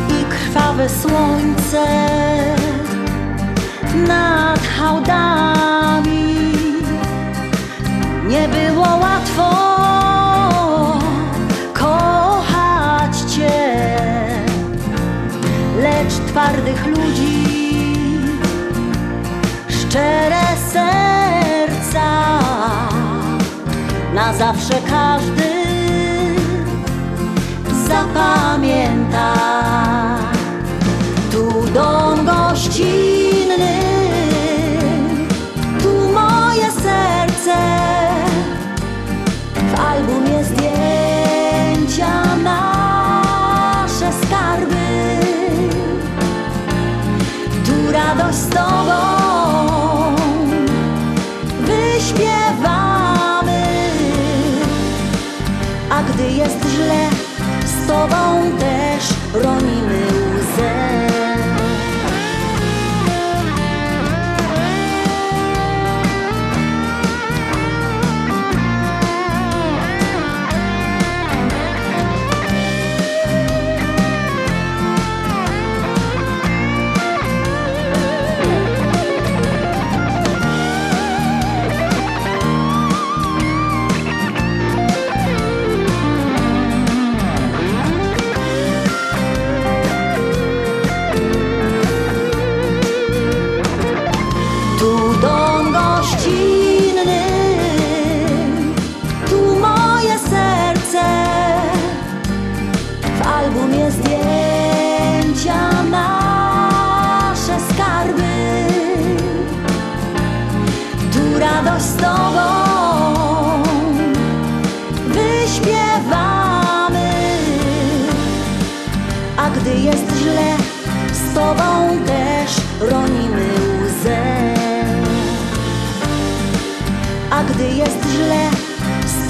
i 0.10 0.26
krwawe 0.30 0.90
słońce 0.90 1.86
nad 4.08 4.68
hałdami. 4.68 6.36
Nie 8.28 8.48
było 8.48 8.98
łatwo 8.98 9.52
kochać 11.74 13.18
Cię 13.36 13.52
lecz 15.82 16.14
twardych 16.14 16.86
ludzi, 16.86 17.44
szczere 19.70 20.31
zawsze 24.42 24.74
każdy 24.90 25.52
zapamięta. 27.88 28.51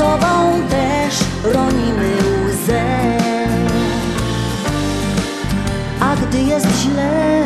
Tobą 0.01 0.67
też 0.69 1.19
ronimy 1.43 2.09
łzę. 2.45 2.83
A 5.99 6.15
gdy 6.15 6.41
jest 6.41 6.67
źle, 6.81 7.43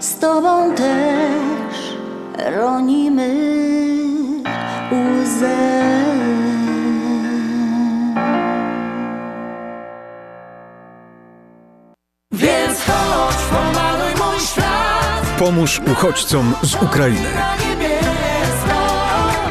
z 0.00 0.18
Tobą 0.18 0.74
też 0.74 1.96
ronimy 2.56 3.34
łzę. 4.92 5.56
Więc 12.32 12.84
chodź, 12.86 13.36
pomaluj 13.50 14.14
mój 14.18 14.40
świat 14.40 15.26
Pomóż 15.38 15.80
uchodźcom 15.92 16.54
z 16.62 16.74
Ukrainy. 16.74 17.65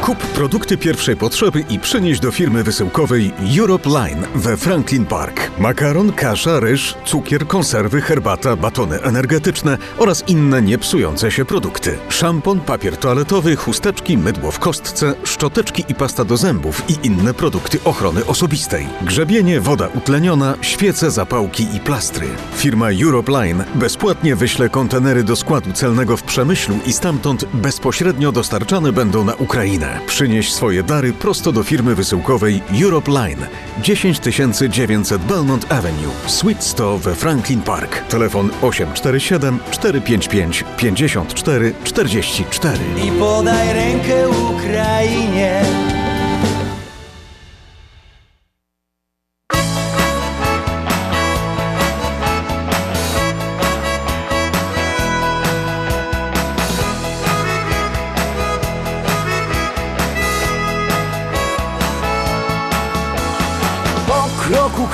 Kup 0.06 0.18
produkty 0.18 0.76
pierwszej 0.76 1.16
potrzeby 1.16 1.64
i 1.70 1.78
przynieś 1.78 2.20
do 2.20 2.30
firmy 2.30 2.62
wysyłkowej 2.62 3.32
Europe 3.58 3.90
Line 3.90 4.26
we 4.34 4.56
Franklin 4.56 5.06
Park. 5.06 5.50
Makaron, 5.58 6.12
kasza, 6.12 6.60
ryż, 6.60 6.94
cukier, 7.04 7.46
konserwy, 7.46 8.00
herbata, 8.00 8.56
batony 8.56 9.02
energetyczne 9.02 9.78
oraz 9.98 10.24
inne 10.28 10.62
niepsujące 10.62 11.30
się 11.30 11.44
produkty. 11.44 11.98
Szampon, 12.08 12.60
papier 12.60 12.96
toaletowy, 12.96 13.56
chusteczki, 13.56 14.18
mydło 14.18 14.50
w 14.50 14.58
kostce, 14.58 15.14
szczoteczki 15.24 15.84
i 15.88 15.94
pasta 15.94 16.24
do 16.24 16.36
zębów 16.36 16.82
i 16.88 17.06
inne 17.06 17.34
produkty 17.34 17.78
ochrony 17.84 18.26
osobistej. 18.26 18.86
Grzebienie, 19.02 19.60
woda 19.60 19.88
utleniona, 19.94 20.54
świece, 20.60 21.10
zapałki 21.10 21.66
i 21.76 21.80
plastry. 21.80 22.26
Firma 22.56 22.88
Europe 23.02 23.32
Line 23.32 23.64
bezpłatnie 23.74 24.36
wyśle 24.36 24.68
kontenery 24.68 25.24
do 25.24 25.36
składu 25.36 25.72
celnego 25.72 26.16
w 26.16 26.22
Przemyślu 26.22 26.78
i 26.86 26.92
stamtąd 26.92 27.44
bezpośrednio 27.54 28.32
dostarczane 28.32 28.92
będą 28.92 29.24
na 29.24 29.34
Ukrainę. 29.34 29.95
Przynieś 30.06 30.52
swoje 30.52 30.82
dary 30.82 31.12
prosto 31.12 31.52
do 31.52 31.62
firmy 31.62 31.94
wysyłkowej 31.94 32.62
Europe 32.82 33.10
Line 33.10 33.46
10900 33.82 35.22
Belmont 35.22 35.72
Avenue, 35.72 36.10
Suite 36.26 36.62
100 36.62 36.98
we 36.98 37.14
Franklin 37.14 37.62
Park. 37.62 38.08
Telefon 38.08 38.50
847 38.62 39.58
455 39.70 40.64
54 40.76 41.72
44. 41.84 42.78
I 43.04 43.10
podaj 43.10 43.74
rękę 43.74 44.28
Ukrainie. 44.28 45.85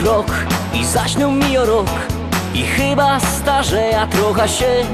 Krok 0.02 0.26
i 0.74 0.84
zaśnił 0.84 1.30
mi 1.30 1.58
o 1.58 1.64
rok. 1.66 1.90
I 2.54 2.62
chyba 2.62 3.20
starzeja 3.20 4.06
trochę 4.06 4.48
się 4.48 4.84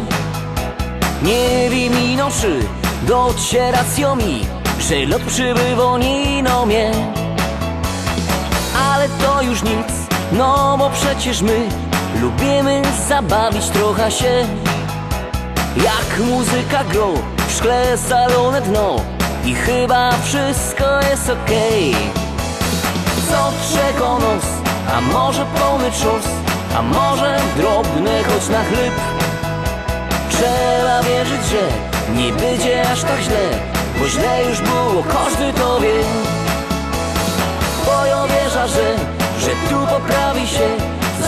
Nie 1.22 1.70
wiem 1.70 1.92
ino 2.04 2.28
czy 2.40 2.60
docieracją 3.02 4.16
mi 4.16 4.46
Że 4.80 5.06
lot 5.06 5.22
przybywa 5.22 5.98
nino 5.98 6.66
mnie 6.66 6.90
Ale 8.88 9.08
to 9.08 9.42
już 9.42 9.62
nic, 9.62 9.88
no 10.32 10.76
bo 10.78 10.90
przecież 10.90 11.42
my 11.42 11.68
Lubimy 12.20 12.82
zabawić 13.08 13.66
trochę 13.66 14.10
się. 14.10 14.46
Jak 15.76 16.26
muzyka 16.26 16.84
gro, 16.84 17.08
w 17.48 17.52
szkle 17.52 17.98
salone 17.98 18.60
dno 18.60 18.96
I 19.44 19.54
chyba 19.54 20.10
wszystko 20.24 20.84
jest 21.10 21.30
okej. 21.30 21.94
Co 23.30 23.52
czego 23.74 24.18
nos, 24.18 24.57
a 24.94 25.00
może 25.00 25.46
pełny 25.46 25.90
czos 25.92 26.24
A 26.78 26.82
może 26.82 27.38
drobny 27.56 28.24
choć 28.24 28.48
na 28.48 28.64
chleb 28.64 28.94
Trzeba 30.30 31.02
wierzyć, 31.02 31.46
że 31.46 31.62
nie 32.14 32.32
będzie 32.32 32.90
aż 32.92 33.02
tak 33.02 33.20
źle 33.20 33.48
Bo 33.98 34.08
źle 34.08 34.44
już 34.48 34.60
było, 34.60 35.02
każdy 35.02 35.52
to 35.52 35.80
wie. 35.80 35.94
Bo 37.86 38.06
ja 38.06 38.26
wierzę, 38.26 38.68
że, 38.68 38.96
że 39.40 39.50
tu 39.50 39.86
poprawi 39.86 40.48
się 40.48 40.68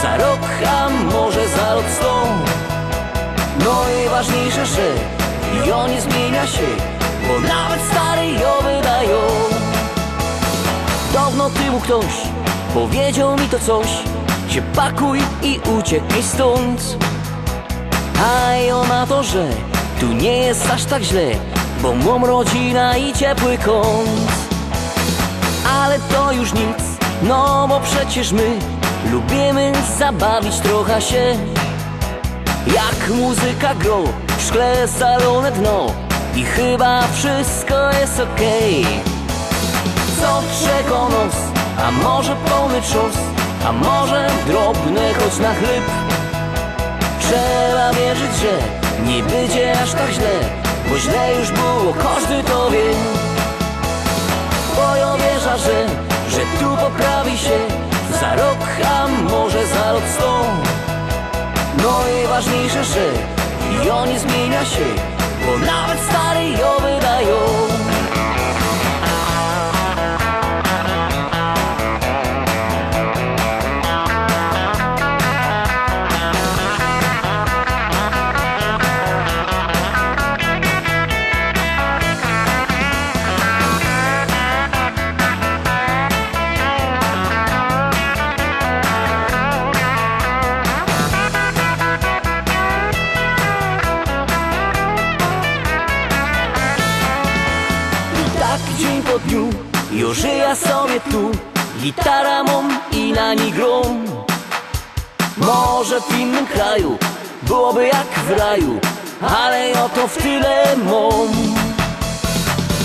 Za 0.02 0.16
rok, 0.16 0.40
a 0.66 0.88
może 0.88 1.48
za 1.48 1.74
rok 1.74 1.84
sto 1.98 2.24
No 3.64 3.84
i 4.04 4.08
ważniejsze, 4.08 4.66
że 4.66 5.74
on 5.74 5.90
nie 5.90 6.00
zmienia 6.00 6.46
się 6.46 6.66
Bo 7.28 7.40
nawet 7.40 7.80
stary 7.90 8.26
ją 8.32 8.52
wydają. 8.62 9.18
Dawno 11.12 11.50
temu 11.50 11.80
ktoś 11.80 12.39
powiedział 12.74 13.36
mi 13.36 13.48
to 13.48 13.58
coś 13.58 13.86
Się 14.48 14.62
pakuj 14.62 15.18
i 15.42 15.60
uciekaj 15.78 16.22
stąd. 16.22 16.96
A 18.24 18.52
ja 18.52 18.82
na 18.88 19.06
to, 19.06 19.22
że 19.22 19.48
tu 20.00 20.06
nie 20.06 20.36
jest 20.36 20.70
aż 20.70 20.84
tak 20.84 21.02
źle 21.02 21.30
Bo 21.82 21.94
mam 21.94 22.24
rodzina 22.24 22.96
i 22.96 23.12
ciepły 23.12 23.58
kąt. 23.58 24.32
Ale 25.80 25.98
to 25.98 26.32
już 26.32 26.52
nic, 26.52 26.78
no 27.22 27.68
bo 27.68 27.80
przecież 27.80 28.32
my 28.32 28.58
Lubimy 29.12 29.72
zabawić 29.98 30.56
trochę 30.56 31.02
się. 31.02 31.36
Jak 32.66 33.10
muzyka 33.16 33.74
gro, 33.74 34.04
w 34.38 34.42
szkle 34.42 34.88
salone 34.88 35.52
dno 35.52 35.86
I 36.36 36.44
chyba 36.44 37.02
wszystko 37.14 37.90
jest 38.00 38.20
okej. 38.20 38.86
Co 40.20 40.42
czego 40.66 41.08
nos, 41.08 41.49
a 41.78 41.90
może 41.90 42.36
pełny 42.36 42.82
czos 42.82 43.14
A 43.68 43.72
może 43.72 44.26
drobny 44.46 45.14
choć 45.14 45.38
na 45.38 45.54
chleb 45.54 45.84
Trzeba 47.20 47.92
wierzyć, 47.92 48.36
że 48.36 48.80
nie 49.06 49.22
będzie 49.22 49.72
aż 49.82 49.92
tak 49.92 50.10
źle 50.10 50.30
Bo 50.90 50.98
źle 50.98 51.34
już 51.38 51.50
było, 51.50 51.94
każdy 51.94 52.42
to 52.42 52.70
wie. 52.70 52.90
Bo 54.76 54.96
ja 54.96 55.16
wierzę, 55.16 55.58
że, 55.58 55.86
że 56.30 56.40
tu 56.60 56.76
poprawi 56.76 57.38
się 57.38 57.58
Za 58.20 58.34
rok, 58.34 58.58
a 58.84 59.08
może 59.08 59.66
za 59.66 59.92
rok 59.92 60.02
sto. 60.14 60.44
No 61.82 62.00
i 62.08 62.26
ważniejsze, 62.26 62.84
że 62.84 63.40
i 63.84 63.90
on 63.90 64.08
nie 64.08 64.18
zmienia 64.18 64.64
się 64.64 64.84
Bo 65.46 65.58
nawet 65.58 65.98
stary 66.08 66.50
ją 66.50 66.70
wydają 66.80 67.36
tu 101.10 101.30
mam 102.46 102.80
i 102.92 103.12
na 103.12 103.34
niej 103.34 103.52
grom 103.52 104.04
Może 105.36 106.00
w 106.00 106.18
innym 106.18 106.46
kraju 106.46 106.98
Byłoby 107.42 107.86
jak 107.86 108.08
w 108.26 108.38
raju 108.38 108.80
Ale 109.42 109.72
oto 109.84 110.08
w 110.08 110.16
tyle 110.16 110.76
mam 110.76 111.30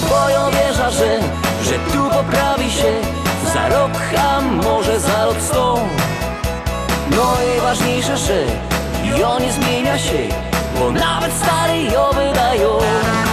Bo 0.10 0.30
ja 0.30 0.50
wierzę, 0.52 0.92
że 0.92 1.20
Że 1.64 1.80
tu 1.92 2.10
poprawi 2.10 2.72
się 2.72 2.94
Za 3.54 3.70
rok, 3.70 3.92
a 4.18 4.42
może 4.42 5.00
za 5.00 5.26
rok 5.26 5.38
sto 5.42 5.80
No 7.12 7.38
i 7.58 7.62
ważniejsze, 7.62 8.18
że 8.18 8.46
I 9.04 9.24
on 9.24 9.42
nie 9.42 9.52
zmienia 9.52 10.00
się 10.00 10.30
Bo 10.80 10.92
nawet 10.92 11.32
stary 11.34 11.84
ją 11.84 12.10
wydają 12.12 13.25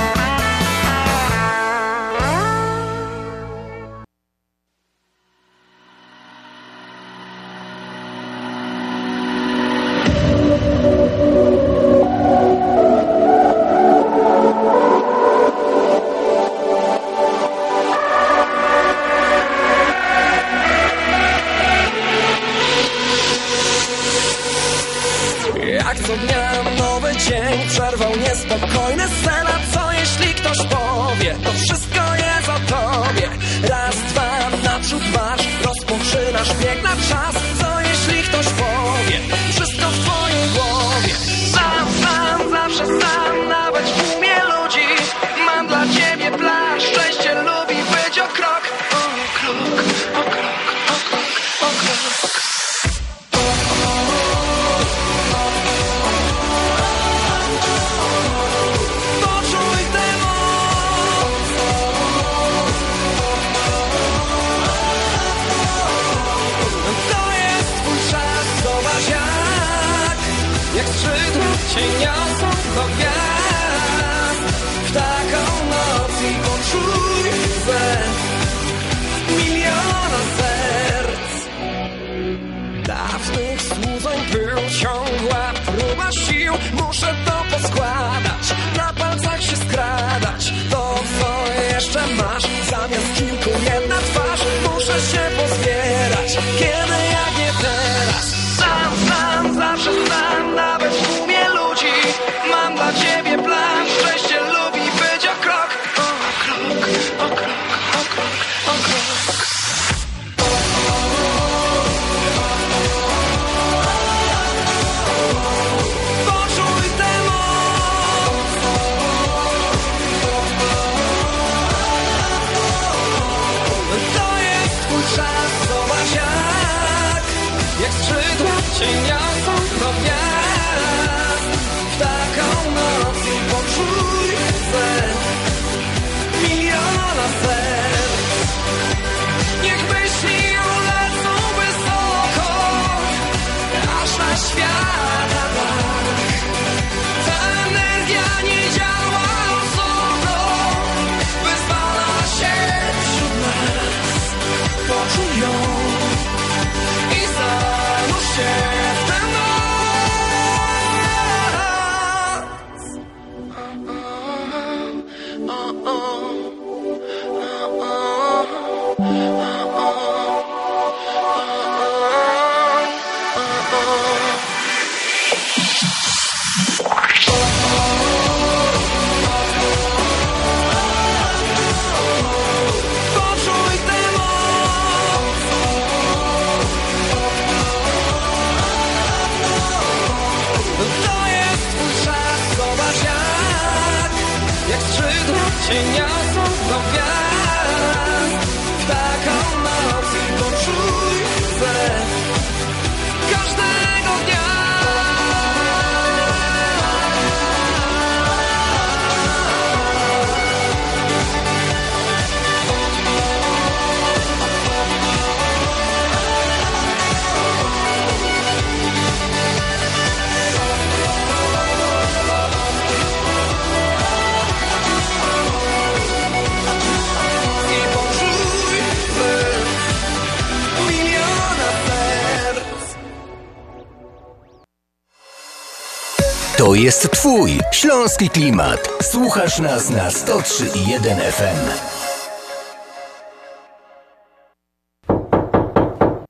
jest 236.82 237.10
Twój 237.10 237.60
śląski 237.72 238.30
klimat. 238.30 238.88
Słuchasz 239.02 239.58
nas 239.58 239.90
na 239.90 240.08
103,1 240.08 241.32
FM. 241.32 241.70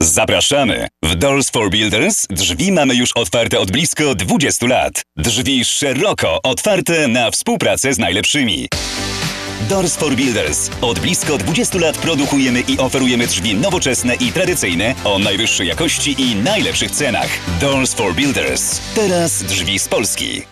Zapraszamy! 0.03 0.89
W 1.05 1.15
Doors 1.15 1.51
for 1.51 1.71
Builders 1.71 2.27
drzwi 2.31 2.73
mamy 2.73 2.95
już 2.95 3.13
otwarte 3.15 3.59
od 3.59 3.71
blisko 3.71 4.15
20 4.15 4.67
lat. 4.67 5.03
Drzwi 5.17 5.65
szeroko 5.65 6.39
otwarte 6.43 7.09
na 7.09 7.31
współpracę 7.31 7.95
z 7.95 7.99
najlepszymi. 7.99 8.69
Doors 9.69 9.97
for 9.97 10.17
Builders. 10.17 10.71
Od 10.81 10.99
blisko 10.99 11.39
20 11.39 11.79
lat 11.79 11.99
produkujemy 11.99 12.61
i 12.61 12.79
oferujemy 12.79 13.27
drzwi 13.27 13.55
nowoczesne 13.55 14.15
i 14.15 14.33
tradycyjne 14.33 14.95
o 15.05 15.19
najwyższej 15.19 15.69
jakości 15.69 16.23
i 16.23 16.37
najlepszych 16.37 16.91
cenach. 16.91 17.29
Doors 17.61 17.95
for 17.95 18.15
Builders. 18.15 18.81
Teraz 18.95 19.43
drzwi 19.43 19.79
z 19.79 19.89
Polski. 19.89 20.52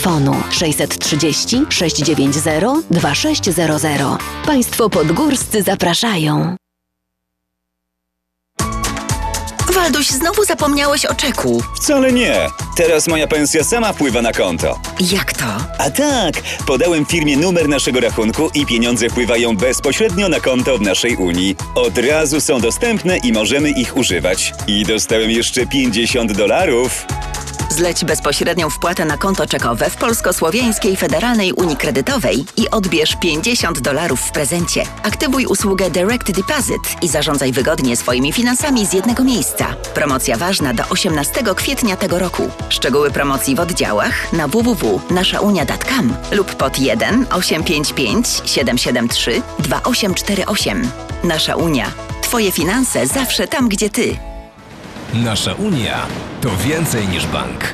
630 0.51 1.65
690 1.69 2.85
2600. 2.91 4.01
Państwo 4.45 4.89
podgórscy 4.89 5.61
zapraszają. 5.63 6.55
Walduś, 9.73 10.07
znowu 10.07 10.45
zapomniałeś 10.45 11.05
o 11.05 11.15
czeku. 11.15 11.63
Wcale 11.75 12.11
nie. 12.11 12.47
Teraz 12.75 13.07
moja 13.07 13.27
pensja 13.27 13.63
sama 13.63 13.93
wpływa 13.93 14.21
na 14.21 14.31
konto. 14.33 14.79
Jak 15.11 15.33
to? 15.33 15.45
A 15.77 15.89
tak, 15.89 16.41
podałem 16.67 17.05
firmie 17.05 17.37
numer 17.37 17.69
naszego 17.69 17.99
rachunku 17.99 18.49
i 18.53 18.65
pieniądze 18.65 19.09
wpływają 19.09 19.57
bezpośrednio 19.57 20.29
na 20.29 20.39
konto 20.39 20.77
w 20.77 20.81
naszej 20.81 21.15
Unii. 21.15 21.55
Od 21.75 21.97
razu 21.97 22.41
są 22.41 22.59
dostępne 22.59 23.17
i 23.17 23.31
możemy 23.33 23.69
ich 23.69 23.97
używać. 23.97 24.53
I 24.67 24.83
dostałem 24.83 25.31
jeszcze 25.31 25.65
50 25.67 26.31
dolarów. 26.31 27.05
Zleć 27.71 28.05
bezpośrednią 28.05 28.69
wpłatę 28.69 29.05
na 29.05 29.17
konto 29.17 29.47
czekowe 29.47 29.89
w 29.89 29.95
Polsko-Słowiańskiej 29.95 30.97
Federalnej 30.97 31.53
Unii 31.53 31.77
Kredytowej 31.77 32.45
i 32.57 32.69
odbierz 32.69 33.15
50 33.21 33.79
dolarów 33.79 34.19
w 34.21 34.31
prezencie. 34.31 34.83
Aktywuj 35.03 35.45
usługę 35.45 35.89
Direct 35.89 36.31
Deposit 36.31 37.03
i 37.03 37.07
zarządzaj 37.07 37.51
wygodnie 37.51 37.97
swoimi 37.97 38.33
finansami 38.33 38.85
z 38.85 38.93
jednego 38.93 39.23
miejsca. 39.23 39.75
Promocja 39.93 40.37
ważna 40.37 40.73
do 40.73 40.83
18 40.89 41.43
kwietnia 41.55 41.95
tego 41.95 42.19
roku. 42.19 42.49
Szczegóły 42.69 43.11
promocji 43.11 43.55
w 43.55 43.59
oddziałach 43.59 44.33
na 44.33 44.47
www.naszaunia.com 44.47 46.13
lub 46.31 46.55
pod 46.55 46.79
1 46.79 47.25
855 47.31 48.27
773 48.45 49.41
2848. 49.59 50.91
Nasza 51.23 51.55
Unia. 51.55 51.91
Twoje 52.21 52.51
finanse 52.51 53.07
zawsze 53.07 53.47
tam, 53.47 53.69
gdzie 53.69 53.89
ty. 53.89 54.30
Nasza 55.13 55.53
Unia 55.53 56.07
to 56.41 56.49
więcej 56.57 57.07
niż 57.07 57.27
bank. 57.27 57.73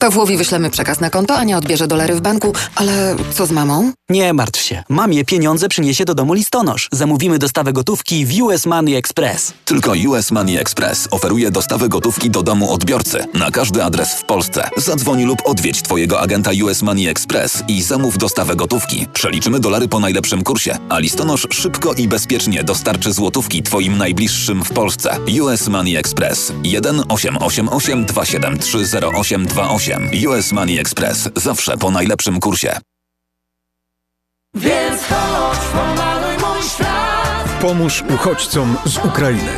Pawłowi 0.00 0.36
wyślemy 0.36 0.70
przekaz 0.70 1.00
na 1.00 1.10
konto, 1.10 1.36
Ania 1.36 1.56
odbierze 1.58 1.86
dolary 1.86 2.14
w 2.14 2.20
banku, 2.20 2.52
ale 2.74 3.16
co 3.32 3.46
z 3.46 3.50
mamą? 3.50 3.92
Nie 4.10 4.34
martw 4.34 4.60
się. 4.60 4.82
Mamie 4.88 5.24
pieniądze 5.24 5.68
przyniesie 5.68 6.04
do 6.04 6.14
domu 6.14 6.34
listonosz. 6.34 6.88
Zamówimy 6.92 7.38
dostawę 7.38 7.72
gotówki 7.72 8.26
w 8.26 8.42
US 8.42 8.66
Money 8.66 8.96
Express. 8.96 9.52
Tylko 9.64 9.92
US 10.08 10.30
Money 10.30 10.56
Express 10.56 11.08
oferuje 11.10 11.50
dostawę 11.50 11.88
gotówki 11.88 12.30
do 12.30 12.42
domu 12.42 12.72
odbiorcy 12.72 13.24
na 13.34 13.50
każdy 13.50 13.84
adres 13.84 14.14
w 14.14 14.24
Polsce. 14.24 14.70
Zadzwoń 14.76 15.24
lub 15.24 15.38
odwiedź 15.44 15.82
Twojego 15.82 16.20
agenta 16.20 16.50
US 16.64 16.82
Money 16.82 17.08
Express 17.08 17.62
i 17.68 17.82
zamów 17.82 18.18
dostawę 18.18 18.56
gotówki. 18.56 19.06
Przeliczymy 19.12 19.60
dolary 19.60 19.88
po 19.88 20.00
najlepszym 20.00 20.44
kursie, 20.44 20.78
a 20.88 20.98
listonosz 20.98 21.46
szybko 21.50 21.94
i 21.94 22.08
bezpiecznie 22.08 22.64
dostarczy 22.64 23.12
złotówki 23.12 23.62
Twoim 23.62 23.98
najbliższym 23.98 24.64
w 24.64 24.70
Polsce. 24.70 25.16
US 25.42 25.68
Money 25.68 25.96
Express 25.96 26.52
1 26.64 27.02
888 27.08 28.06
273 28.06 28.78
0828. 28.78 30.10
US 30.28 30.52
Money 30.52 30.78
Express 30.78 31.28
zawsze 31.36 31.78
po 31.78 31.90
najlepszym 31.90 32.40
kursie. 32.40 32.80
Więc 34.54 35.02
chodź, 35.02 35.58
pomaluj 35.72 36.36
mój 36.36 36.62
świat 36.62 37.58
Pomóż 37.60 38.04
uchodźcom 38.14 38.76
z 38.84 38.98
Ukrainy. 38.98 39.52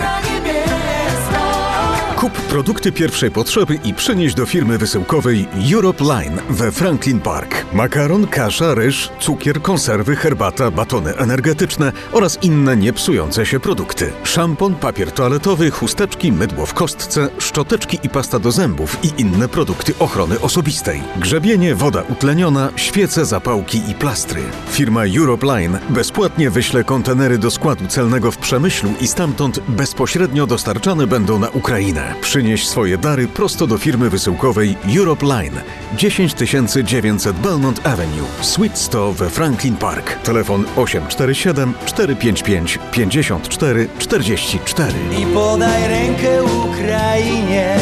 Kup 2.20 2.32
produkty 2.32 2.92
pierwszej 2.92 3.30
potrzeby 3.30 3.78
i 3.84 3.94
przynieś 3.94 4.34
do 4.34 4.46
firmy 4.46 4.78
wysyłkowej 4.78 5.48
Europe 5.74 6.04
Line 6.04 6.40
we 6.50 6.72
Franklin 6.72 7.20
Park. 7.20 7.64
Makaron, 7.72 8.26
kasza, 8.26 8.74
ryż, 8.74 9.10
cukier, 9.20 9.62
konserwy, 9.62 10.16
herbata, 10.16 10.70
batony 10.70 11.16
energetyczne 11.16 11.92
oraz 12.12 12.38
inne 12.42 12.76
niepsujące 12.76 13.46
się 13.46 13.60
produkty. 13.60 14.12
Szampon, 14.24 14.74
papier 14.74 15.12
toaletowy, 15.12 15.70
chusteczki, 15.70 16.32
mydło 16.32 16.66
w 16.66 16.74
kostce, 16.74 17.28
szczoteczki 17.38 17.98
i 18.02 18.08
pasta 18.08 18.38
do 18.38 18.52
zębów 18.52 18.98
i 19.02 19.20
inne 19.20 19.48
produkty 19.48 19.94
ochrony 19.98 20.40
osobistej. 20.40 21.02
Grzebienie, 21.16 21.74
woda 21.74 22.02
utleniona, 22.08 22.70
świece, 22.76 23.24
zapałki 23.24 23.90
i 23.90 23.94
plastry. 23.94 24.42
Firma 24.70 25.02
Europe 25.18 25.46
Line 25.46 25.78
bezpłatnie 25.88 26.50
wyśle 26.50 26.84
kontenery 26.84 27.38
do 27.38 27.50
składu 27.50 27.86
celnego 27.86 28.30
w 28.30 28.38
Przemyślu 28.38 28.90
i 29.00 29.08
stamtąd 29.08 29.60
bezpośrednio 29.68 30.46
dostarczane 30.46 31.06
będą 31.06 31.38
na 31.38 31.48
Ukrainę. 31.48 32.09
Przynieś 32.20 32.68
swoje 32.68 32.98
dary 32.98 33.28
prosto 33.28 33.66
do 33.66 33.78
firmy 33.78 34.10
wysyłkowej 34.10 34.76
Europe 34.96 35.26
Line 35.26 35.60
10900 35.96 37.36
Belmont 37.36 37.86
Avenue, 37.86 38.26
Suite 38.40 38.76
100 38.76 39.12
we 39.12 39.30
Franklin 39.30 39.76
Park. 39.76 40.22
Telefon 40.22 40.64
847 40.76 41.74
455 41.86 42.78
54 42.92 43.88
44. 43.98 44.92
I 45.22 45.26
podaj 45.26 45.88
rękę 45.88 46.44
Ukrainie. 46.44 47.76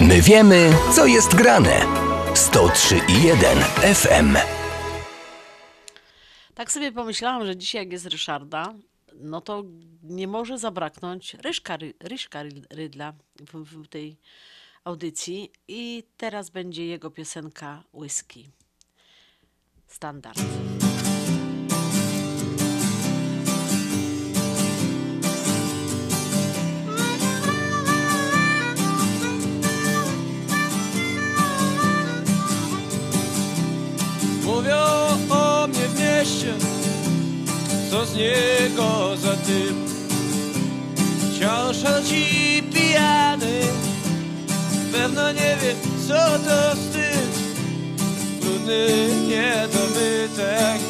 My 0.00 0.22
wiemy, 0.22 0.70
co 0.94 1.06
jest 1.06 1.34
grane. 1.34 1.80
103 2.34 3.00
i 3.08 3.22
1 3.22 3.58
FM. 3.94 4.36
Tak 6.54 6.72
sobie 6.72 6.92
pomyślałam, 6.92 7.46
że 7.46 7.56
dzisiaj 7.56 7.82
jak 7.82 7.92
jest 7.92 8.06
Ryszarda, 8.06 8.74
no 9.22 9.40
to 9.40 9.64
nie 10.02 10.28
może 10.28 10.58
zabraknąć 10.58 11.34
Ryszka, 11.34 11.76
Ry- 11.76 11.94
Ryszka 12.00 12.42
Ry- 12.42 12.66
Rydla 12.70 13.12
w, 13.52 13.64
w 13.64 13.88
tej 13.88 14.16
audycji 14.84 15.52
i 15.68 16.04
teraz 16.16 16.50
będzie 16.50 16.86
jego 16.86 17.10
piosenka 17.10 17.84
Whisky. 17.94 18.50
Standard. 19.86 20.38
Mówią 34.44 34.76
o 35.30 35.66
mnie 35.68 35.88
w 35.88 36.00
mieście, 36.00 36.54
co 37.90 38.06
z 38.06 38.12
za 38.12 38.51
typ. 39.52 39.76
Wciąż 41.30 41.76
chodzi 41.84 42.62
pijany, 42.74 43.60
pewno 44.92 45.32
nie 45.32 45.56
wie, 45.62 45.74
co 46.08 46.14
to 46.14 46.76
wstyd. 46.76 47.32
Brudny 48.40 48.86
niedobytek, 49.28 50.80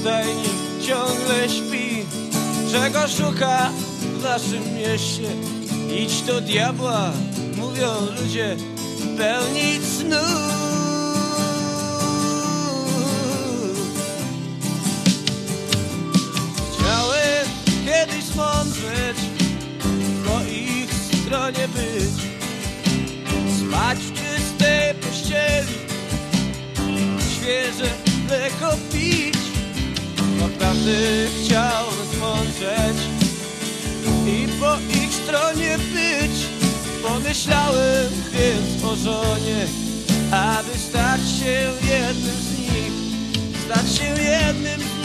stajnik 0.00 0.56
ciągle 0.86 1.48
śpi. 1.48 2.04
Czego 2.72 3.08
szuka 3.08 3.70
w 4.00 4.22
naszym 4.22 4.74
mieście? 4.74 5.30
Idź 6.02 6.22
do 6.22 6.40
diabła, 6.40 7.12
mówią 7.56 7.88
ludzie, 8.20 8.56
pełni 9.18 9.80
snu. 9.98 10.55
Stronie 21.26 21.68
być, 21.68 22.16
spać 23.58 23.98
w 23.98 24.12
czystej 24.12 24.94
pościeli, 24.94 25.74
świeże 27.32 27.90
mleko 28.26 28.76
pić. 28.92 29.38
Naprawdę 30.40 30.92
chciałem 31.44 31.94
zmądrzeć 32.14 32.96
i 34.26 34.48
po 34.60 34.76
ich 35.04 35.14
stronie 35.14 35.78
być. 35.78 36.46
Pomyślałem 37.02 38.12
więc 38.32 38.84
o 38.84 38.96
żonie, 38.96 39.66
aby 40.30 40.78
stać 40.78 41.20
się 41.20 41.72
jednym 41.92 42.36
z 42.36 42.58
nich, 42.58 42.92
stać 43.64 43.94
się 43.98 44.22
jednym 44.22 44.80
z 44.80 44.84
nich. 44.84 44.95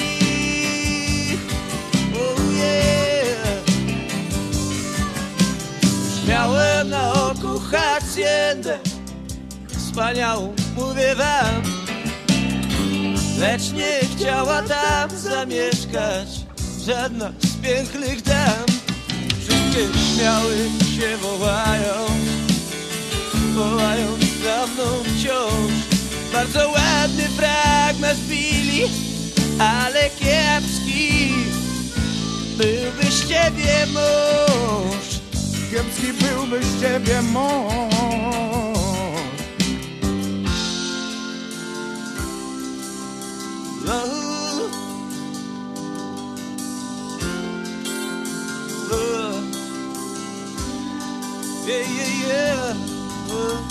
Miałem 6.31 6.89
na 6.89 7.13
oku 7.13 7.59
haciendę, 7.59 8.79
wspaniałą, 9.67 10.55
mówię 10.75 11.15
wam, 11.15 11.61
lecz 13.39 13.71
nie 13.71 13.99
chciała 14.15 14.61
tam 14.61 15.09
zamieszkać 15.17 16.27
żadna 16.85 17.31
z 17.39 17.55
pięknych 17.55 18.21
dam. 18.21 18.65
Wszystkie 19.39 19.99
śmiały 19.99 20.55
się 20.95 21.17
wołają, 21.17 21.95
wołają 23.55 24.07
za 24.43 24.67
mną 24.67 24.83
wciąż. 25.03 25.71
Bardzo 26.33 26.69
ładny 26.69 27.23
fragment 27.23 28.19
bili, 28.19 28.83
ale 29.59 30.09
kiepski. 30.09 31.33
Byłby 32.57 33.11
z 33.11 33.27
ciebie 33.27 33.87
mąż, 33.93 35.20
kiepski 35.71 36.13
byłby 36.13 36.63
z 36.63 36.81
ciebie 36.81 37.21
mąż. 37.21 37.73
No. 43.85 44.03
Uh. 48.91 49.41
Yeah, 51.65 51.89
yeah, 51.89 52.27
yeah. 52.27 53.70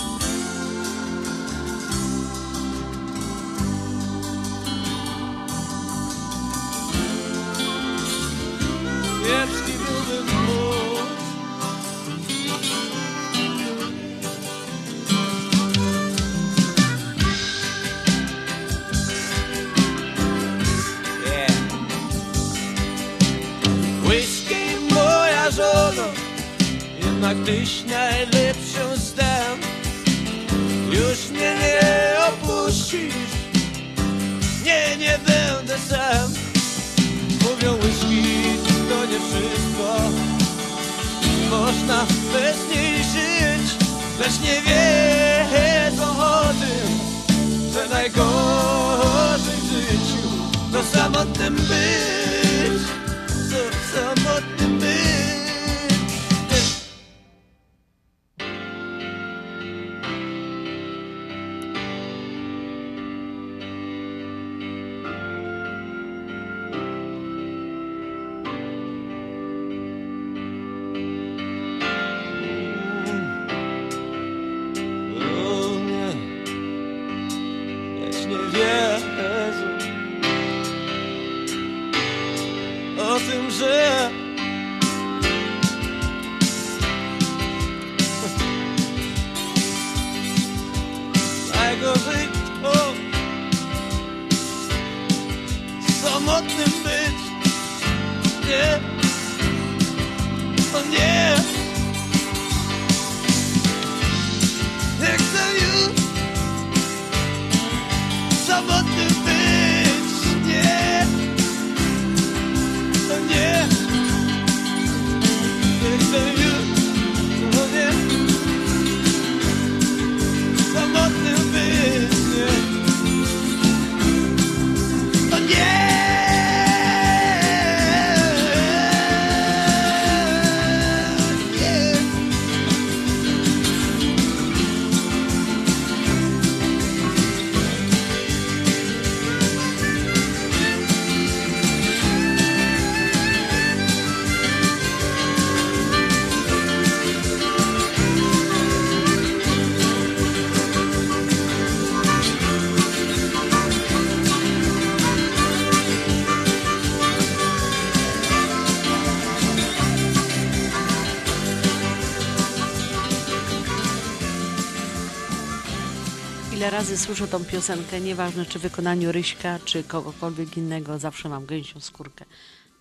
Razy 166.81 166.97
słyszę 166.97 167.27
tą 167.27 167.45
piosenkę, 167.45 167.99
nieważne 168.01 168.45
czy 168.45 168.59
w 168.59 168.61
wykonaniu 168.61 169.11
Ryśka, 169.11 169.59
czy 169.65 169.83
kogokolwiek 169.83 170.57
innego, 170.57 170.99
zawsze 170.99 171.29
mam 171.29 171.45
gęsią 171.45 171.79
skórkę. 171.79 172.25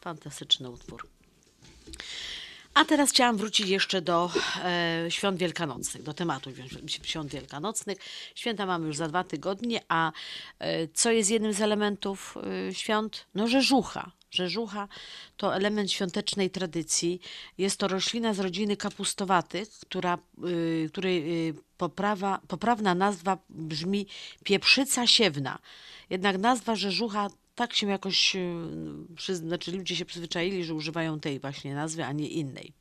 Fantastyczny 0.00 0.70
utwór. 0.70 1.08
A 2.74 2.84
teraz 2.84 3.10
chciałam 3.10 3.36
wrócić 3.36 3.68
jeszcze 3.68 4.02
do 4.02 4.30
e, 4.64 5.06
świąt 5.08 5.38
wielkanocnych, 5.38 6.02
do 6.02 6.14
tematu 6.14 6.50
wi- 6.52 6.88
świąt 7.02 7.32
wielkanocnych. 7.32 7.98
Święta 8.34 8.66
mamy 8.66 8.86
już 8.86 8.96
za 8.96 9.08
dwa 9.08 9.24
tygodnie, 9.24 9.80
a 9.88 10.12
e, 10.58 10.88
co 10.88 11.10
jest 11.10 11.30
jednym 11.30 11.52
z 11.52 11.60
elementów 11.60 12.34
e, 12.68 12.74
świąt? 12.74 13.26
No 13.34 13.48
rzeżucha. 13.48 14.12
Rzeżucha 14.30 14.88
to 15.36 15.54
element 15.54 15.92
świątecznej 15.92 16.50
tradycji. 16.50 17.20
Jest 17.58 17.76
to 17.76 17.88
roślina 17.88 18.34
z 18.34 18.40
rodziny 18.40 18.76
kapustowatych, 18.76 19.68
która, 19.70 20.18
y, 20.48 20.88
której 20.92 21.48
y, 21.48 21.54
poprawa, 21.76 22.40
poprawna 22.48 22.94
nazwa 22.94 23.38
brzmi 23.48 24.06
pieprzyca 24.44 25.06
siewna. 25.06 25.58
Jednak 26.10 26.38
nazwa 26.38 26.76
rzeżucha 26.76 27.30
tak 27.54 27.74
się 27.74 27.88
jakoś, 27.88 28.36
y, 29.28 29.36
znaczy 29.36 29.72
ludzie 29.72 29.96
się 29.96 30.04
przyzwyczaili, 30.04 30.64
że 30.64 30.74
używają 30.74 31.20
tej 31.20 31.40
właśnie 31.40 31.74
nazwy, 31.74 32.04
a 32.04 32.12
nie 32.12 32.28
innej. 32.28 32.72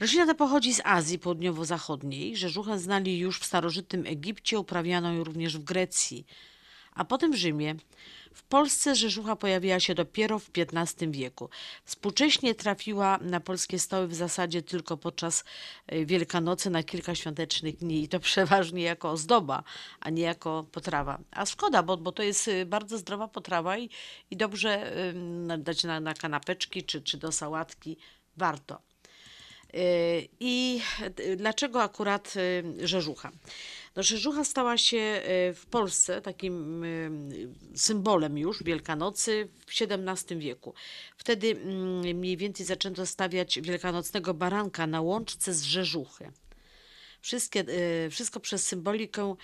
Roślina 0.00 0.26
ta 0.26 0.34
pochodzi 0.34 0.74
z 0.74 0.80
Azji 0.84 1.18
Południowo-Zachodniej. 1.18 2.36
Rzeżuchę 2.36 2.78
znali 2.78 3.18
już 3.18 3.38
w 3.38 3.44
starożytnym 3.44 4.06
Egipcie, 4.06 4.58
uprawiano 4.58 5.12
ją 5.12 5.24
również 5.24 5.58
w 5.58 5.64
Grecji, 5.64 6.26
a 6.94 7.04
potem 7.04 7.32
w 7.32 7.36
Rzymie. 7.36 7.74
W 8.36 8.42
Polsce 8.42 8.94
rzeżucha 8.94 9.36
pojawiła 9.36 9.80
się 9.80 9.94
dopiero 9.94 10.38
w 10.38 10.50
XV 10.56 11.10
wieku. 11.10 11.50
Współcześnie 11.84 12.54
trafiła 12.54 13.18
na 13.18 13.40
polskie 13.40 13.78
stoły 13.78 14.08
w 14.08 14.14
zasadzie 14.14 14.62
tylko 14.62 14.96
podczas 14.96 15.44
e, 15.86 16.04
Wielkanocy 16.04 16.70
na 16.70 16.82
kilka 16.82 17.14
świątecznych 17.14 17.76
dni 17.76 18.02
i 18.02 18.08
to 18.08 18.20
przeważnie 18.30 18.82
jako 18.82 19.10
ozdoba, 19.10 19.62
a 20.00 20.10
nie 20.10 20.22
jako 20.22 20.66
potrawa. 20.72 21.18
A 21.30 21.46
szkoda, 21.46 21.82
bo, 21.82 21.96
bo 21.96 22.12
to 22.12 22.22
jest 22.22 22.48
e, 22.48 22.66
bardzo 22.66 22.98
zdrowa 22.98 23.28
potrawa 23.28 23.78
i, 23.78 23.90
i 24.30 24.36
dobrze 24.36 24.92
ym, 25.08 25.48
dać 25.62 25.84
na, 25.84 26.00
na 26.00 26.14
kanapeczki 26.14 26.84
czy, 26.84 27.02
czy 27.02 27.18
do 27.18 27.32
sałatki. 27.32 27.96
Warto. 28.36 28.80
Yy, 29.72 30.28
I 30.40 30.80
dlaczego 31.36 31.82
akurat 31.82 32.34
yy, 32.78 32.88
rzeżucha? 32.88 33.32
No, 33.96 34.02
rzeżucha 34.02 34.44
stała 34.44 34.78
się 34.78 34.96
yy, 34.96 35.54
w 35.54 35.66
Polsce 35.70 36.22
takim 36.22 36.84
symbolem 37.74 38.38
już 38.38 38.62
Wielkanocy 38.62 39.48
w 39.66 39.82
XVII 39.82 40.38
wieku. 40.38 40.74
Wtedy 41.16 41.50
mm, 41.50 42.18
mniej 42.18 42.36
więcej 42.36 42.66
zaczęto 42.66 43.06
stawiać 43.06 43.60
wielkanocnego 43.60 44.34
baranka 44.34 44.86
na 44.86 45.00
łączce 45.00 45.54
z 45.54 45.62
rzeżuchy. 45.62 46.32
Wszystkie, 47.20 47.64
wszystko 48.10 48.40
przez 48.40 48.66
symbolikę, 48.66 49.34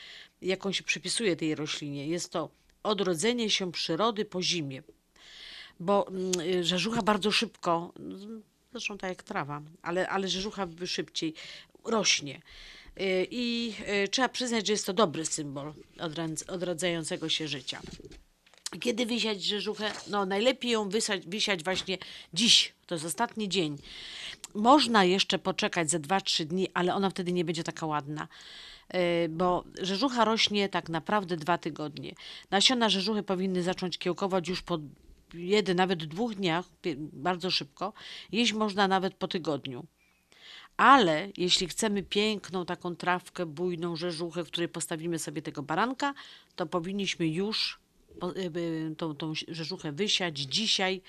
jaką 0.42 0.72
się 0.72 0.84
przypisuje 0.84 1.36
tej 1.36 1.54
roślinie. 1.54 2.06
Jest 2.06 2.32
to 2.32 2.50
odrodzenie 2.82 3.50
się 3.50 3.72
przyrody 3.72 4.24
po 4.24 4.42
zimie 4.42 4.82
bo 5.82 6.08
mm, 6.08 6.40
y, 6.40 6.64
rzeżucha 6.64 7.02
bardzo 7.02 7.30
szybko, 7.30 7.92
zresztą 8.72 8.98
tak 8.98 9.10
jak 9.10 9.22
trawa, 9.22 9.62
ale, 9.82 10.08
ale 10.08 10.28
rzeżucha 10.28 10.66
by 10.66 10.86
szybciej 10.86 11.34
rośnie. 11.84 12.40
Y, 13.00 13.26
I 13.30 13.74
y, 14.04 14.08
trzeba 14.08 14.28
przyznać, 14.28 14.66
że 14.66 14.72
jest 14.72 14.86
to 14.86 14.92
dobry 14.92 15.26
symbol 15.26 15.74
odradzającego 16.48 17.28
się 17.28 17.48
życia. 17.48 17.80
Kiedy 18.80 19.06
wysiać 19.06 19.44
rzeżuchę? 19.44 19.92
No 20.10 20.26
najlepiej 20.26 20.70
ją 20.70 20.88
wysać, 20.88 21.26
wysiać 21.26 21.64
właśnie 21.64 21.98
dziś, 22.34 22.72
to 22.86 22.94
jest 22.94 23.04
ostatni 23.04 23.48
dzień. 23.48 23.78
Można 24.54 25.04
jeszcze 25.04 25.38
poczekać 25.38 25.90
ze 25.90 26.00
2-3 26.00 26.44
dni, 26.44 26.68
ale 26.74 26.94
ona 26.94 27.10
wtedy 27.10 27.32
nie 27.32 27.44
będzie 27.44 27.64
taka 27.64 27.86
ładna. 27.86 28.28
Y, 28.94 29.28
Bo 29.28 29.64
rzeżucha 29.82 30.24
rośnie 30.24 30.68
tak 30.68 30.88
naprawdę 30.88 31.36
dwa 31.36 31.58
tygodnie. 31.58 32.14
Nasiona 32.50 32.88
rzeżuchy 32.88 33.22
powinny 33.22 33.62
zacząć 33.62 33.98
kiełkować 33.98 34.48
już 34.48 34.62
po 34.62 34.78
jeden, 35.34 35.76
nawet 35.76 36.04
dwóch 36.04 36.34
dniach, 36.34 36.64
bardzo 37.12 37.50
szybko. 37.50 37.92
Jeść 38.32 38.52
można 38.52 38.88
nawet 38.88 39.14
po 39.14 39.28
tygodniu. 39.28 39.86
Ale 40.76 41.28
jeśli 41.36 41.68
chcemy 41.68 42.02
piękną 42.02 42.64
taką 42.66 42.96
trawkę, 42.96 43.46
bujną 43.46 43.96
rzeżuchę, 43.96 44.44
w 44.44 44.46
której 44.46 44.68
postawimy 44.68 45.18
sobie 45.18 45.42
tego 45.42 45.62
baranka, 45.62 46.14
to 46.56 46.66
powinniśmy 46.66 47.28
już 47.28 47.80
y, 48.36 48.96
tą, 48.96 49.14
tą 49.14 49.32
rzeżuchę 49.48 49.92
wysiać 49.92 50.38
dzisiaj, 50.38 51.02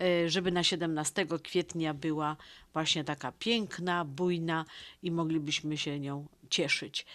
y, 0.00 0.30
żeby 0.30 0.52
na 0.52 0.64
17 0.64 1.26
kwietnia 1.42 1.94
była 1.94 2.36
właśnie 2.72 3.04
taka 3.04 3.32
piękna, 3.32 4.04
bujna 4.04 4.64
i 5.02 5.10
moglibyśmy 5.10 5.78
się 5.78 6.00
nią 6.00 6.26
cieszyć. 6.50 7.06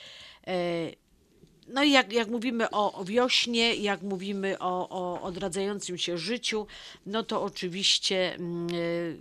No 1.74 1.84
i 1.84 1.92
jak, 1.92 2.14
jak 2.14 2.28
mówimy 2.28 2.70
o, 2.70 2.94
o 2.94 3.06
wiośnie, 3.06 3.76
jak 3.76 4.02
mówimy 4.02 4.60
o, 4.60 4.90
o 4.90 5.22
odradzającym 5.22 5.98
się 5.98 6.18
życiu, 6.18 6.68
no 7.06 7.24
to 7.24 7.44
oczywiście 7.44 8.38
y, 8.74 9.18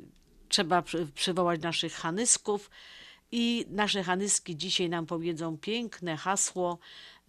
trzeba 0.49 0.83
przy- 0.83 1.07
przywołać 1.15 1.61
naszych 1.63 1.93
hanysków 1.93 2.71
i 3.33 3.67
nasze 3.71 4.03
hanyski 4.03 4.57
dzisiaj 4.57 4.89
nam 4.89 5.07
powiedzą 5.07 5.59
piękne 5.59 6.17
hasło 6.17 6.79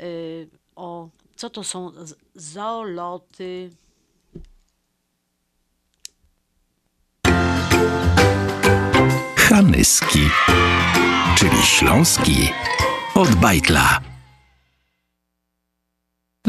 y, 0.02 0.50
o 0.76 1.10
co 1.36 1.50
to 1.50 1.64
są 1.64 1.92
zoloty. 2.36 3.70
Hanyski, 9.38 10.30
czyli 11.38 11.58
śląski 11.64 12.50
od 13.16 13.36
bajtla. 13.36 14.11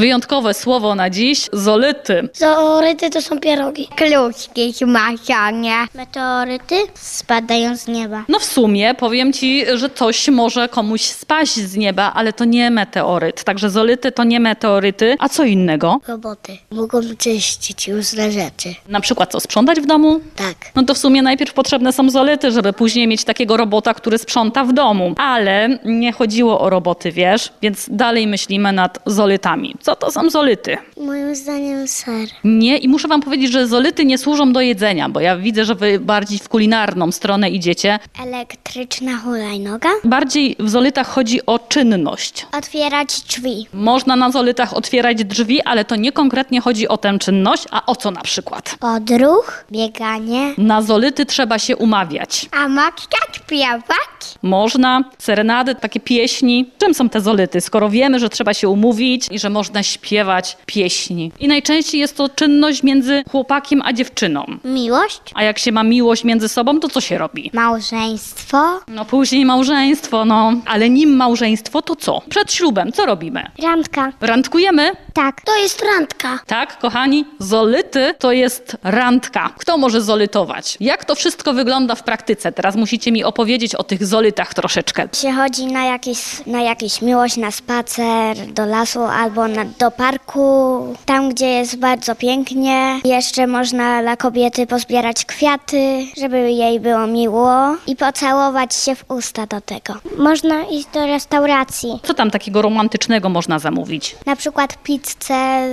Wyjątkowe 0.03 0.55
słowo 0.55 0.95
na 0.95 1.11
dziś 1.11 1.49
zolyty. 1.53 2.29
Zooryty 2.35 3.11
to 3.11 3.23
są 3.23 3.41
pierogi. 3.41 3.89
Kluczki, 3.97 4.73
śmasianie. 4.75 5.75
Meteoryty 5.95 6.75
spadają 6.95 7.77
z 7.77 7.87
nieba. 7.89 8.25
No 8.29 8.39
w 8.39 8.45
sumie 8.45 8.95
powiem 8.95 9.33
ci, 9.33 9.65
że 9.75 9.91
coś 9.91 10.29
może 10.29 10.69
komuś 10.69 11.03
spaść 11.03 11.55
z 11.55 11.77
nieba, 11.77 12.13
ale 12.15 12.33
to 12.33 12.45
nie 12.45 12.71
meteoryt. 12.71 13.45
Także 13.45 13.71
zolyty 13.71 14.13
to 14.13 14.25
nie 14.25 14.41
meteoryty. 14.41 15.17
A 15.19 15.29
co 15.29 15.45
innego? 15.45 16.01
Roboty 16.09 16.59
mogą 16.71 17.01
czyścić 17.19 17.89
różne 17.89 18.33
rzeczy. 18.33 18.75
Na 18.89 19.01
przykład 19.01 19.33
co, 19.33 19.41
sprzątać 19.41 19.81
w 19.81 19.87
domu? 19.87 20.21
Tak. 20.37 20.57
No 20.75 20.83
to 20.83 20.95
w 20.95 20.99
sumie 20.99 21.23
najpierw 21.23 21.53
potrzebne 21.55 21.93
są 21.93 22.11
zolyty, 22.11 22.51
żeby 22.51 22.73
później 22.73 23.07
mieć 23.07 23.25
takiego 23.25 23.57
robota, 23.57 23.95
który 23.95 24.19
sprząta 24.19 24.65
w 24.65 24.73
domu. 24.73 25.15
Ale 25.17 25.79
nie 25.85 26.13
chodziło 26.13 26.61
o 26.61 26.71
roboty, 26.71 27.13
wiesz, 27.13 27.53
więc 27.63 27.87
dalej 27.91 28.27
myślimy 28.27 28.73
nad 28.73 28.99
zolytami. 29.07 29.75
Co 29.83 29.97
to 29.97 30.11
są 30.11 30.31
zolity? 30.31 30.77
Moim 31.01 31.35
zdaniem 31.35 31.89
ser. 31.89 32.29
Nie, 32.45 32.77
i 32.79 32.89
muszę 32.89 33.09
wam 33.09 33.21
powiedzieć, 33.21 33.53
że 33.53 33.67
zolity 33.67 34.05
nie 34.05 34.19
służą 34.19 34.53
do 34.53 34.61
jedzenia, 34.61 35.09
bo 35.09 35.21
ja 35.21 35.37
widzę, 35.37 35.65
że 35.65 35.75
wy 35.75 36.01
bardziej 36.01 36.39
w 36.39 36.49
kulinarną 36.49 37.13
stronę 37.13 37.51
idziecie. 37.51 37.99
Elektryczna 38.23 39.17
hulajnoga. 39.19 39.89
Bardziej 40.05 40.57
w 40.59 40.71
zolitach 40.71 41.09
chodzi 41.09 41.47
o 41.47 41.59
czynność. 41.59 42.47
Otwierać 42.53 43.21
drzwi. 43.21 43.67
Można 43.75 44.17
na 44.17 44.31
zolitach 44.31 44.75
otwierać 44.77 45.25
drzwi, 45.25 45.63
ale 45.63 45.85
to 45.85 45.97
nie 45.97 46.13
konkretnie 46.13 46.61
chodzi 46.61 46.89
o 46.89 46.97
tę 46.97 47.19
czynność, 47.19 47.65
a 47.71 47.87
o 47.87 47.97
co 47.97 48.11
na 48.11 48.21
przykład? 48.21 48.77
Podruch, 48.81 49.65
bieganie. 49.73 50.55
Na 50.59 50.83
zolity 50.83 51.27
trzeba 51.27 51.59
się 51.59 51.77
umawiać. 51.77 52.49
A 52.53 52.69
matka 52.69 53.17
śpiewać? 53.33 53.99
Można, 54.43 55.05
serenady, 55.19 55.75
takie 55.75 56.01
pieśni. 56.01 56.71
Czym 56.79 56.95
są 56.95 57.09
te 57.09 57.21
zolity, 57.21 57.61
skoro 57.61 57.91
wiemy, 57.91 58.19
że 58.19 58.29
trzeba 58.29 58.55
się 58.55 58.69
umówić 58.69 59.27
i 59.31 59.39
że 59.39 59.51
można 59.51 59.72
śpiewać 59.83 60.57
pieśni? 60.67 61.33
I 61.41 61.49
najczęściej 61.49 62.01
jest 62.01 62.17
to 62.17 62.29
czynność 62.29 62.83
między 62.83 63.23
chłopakiem 63.31 63.83
a 63.85 63.93
dziewczyną. 63.93 64.45
Miłość? 64.65 65.21
A 65.35 65.43
jak 65.43 65.59
się 65.59 65.73
ma 65.73 65.83
miłość 65.83 66.25
między 66.25 66.49
sobą, 66.49 66.81
to 66.81 66.89
co 66.89 67.01
się 67.01 67.19
robi? 67.19 67.51
Małżeństwo. 67.55 68.81
No 68.89 69.05
później 69.05 69.45
małżeństwo, 69.45 70.25
no. 70.25 70.53
Ale 70.67 70.91
nim 70.91 71.17
małżeństwo, 71.17 71.83
to 71.83 71.97
co? 71.97 72.23
Przed 72.29 72.53
ślubem, 72.53 72.93
co 72.93 73.07
robimy? 73.07 73.51
Randka. 73.63 74.13
Randkujemy? 74.21 74.91
Tak. 75.15 75.41
To 75.41 75.57
jest 75.57 75.83
randka. 75.83 76.39
Tak, 76.47 76.79
kochani, 76.79 77.25
zolity 77.39 78.15
to 78.19 78.33
jest 78.33 78.77
randka. 78.83 79.51
Kto 79.59 79.79
może 79.79 80.01
zolytować? 80.01 80.77
Jak 80.81 81.05
to 81.05 81.15
wszystko 81.15 81.53
wygląda 81.53 81.95
w 81.95 82.03
praktyce? 82.03 82.53
Teraz 82.53 82.77
musicie 82.77 83.13
mi 83.13 83.25
opowiedzieć 83.25 83.75
o 83.75 83.85
tych 83.85 84.07
zolitach 84.07 84.55
troszeczkę. 84.55 85.09
Się 85.13 85.33
chodzi 85.33 85.67
na 85.67 85.85
jakieś, 85.85 86.47
na 86.47 86.63
jakieś 86.63 87.03
miłość, 87.03 87.37
na 87.37 87.51
spacer, 87.51 88.37
do 88.53 88.67
lasu 88.67 89.03
albo 89.03 89.49
na, 89.49 89.65
do 89.65 89.91
parku, 89.91 90.87
tam 91.07 91.29
gdzie 91.29 91.47
jest 91.49 91.77
bardzo 91.79 92.15
pięknie. 92.15 93.01
Jeszcze 93.05 93.47
można 93.47 94.03
dla 94.03 94.17
kobiety 94.17 94.67
pozbierać 94.67 95.25
kwiaty, 95.25 96.07
żeby 96.21 96.53
jej 96.53 96.81
było 96.81 97.07
miło 97.07 97.77
i 97.87 97.97
pocałować 97.97 98.75
się 98.75 98.95
w 98.95 99.05
usta 99.11 99.47
do 99.47 99.61
tego. 99.61 99.95
Można 100.19 100.63
iść 100.65 100.87
do 100.95 101.07
restauracji. 101.07 102.01
Co 102.03 102.15
tam 102.15 102.31
takiego 102.31 102.63
romantycznego 102.63 103.29
można 103.29 103.59
zamówić? 103.59 104.17
Na 104.27 104.37
przykład 104.37 104.83
pizzę 104.83 105.02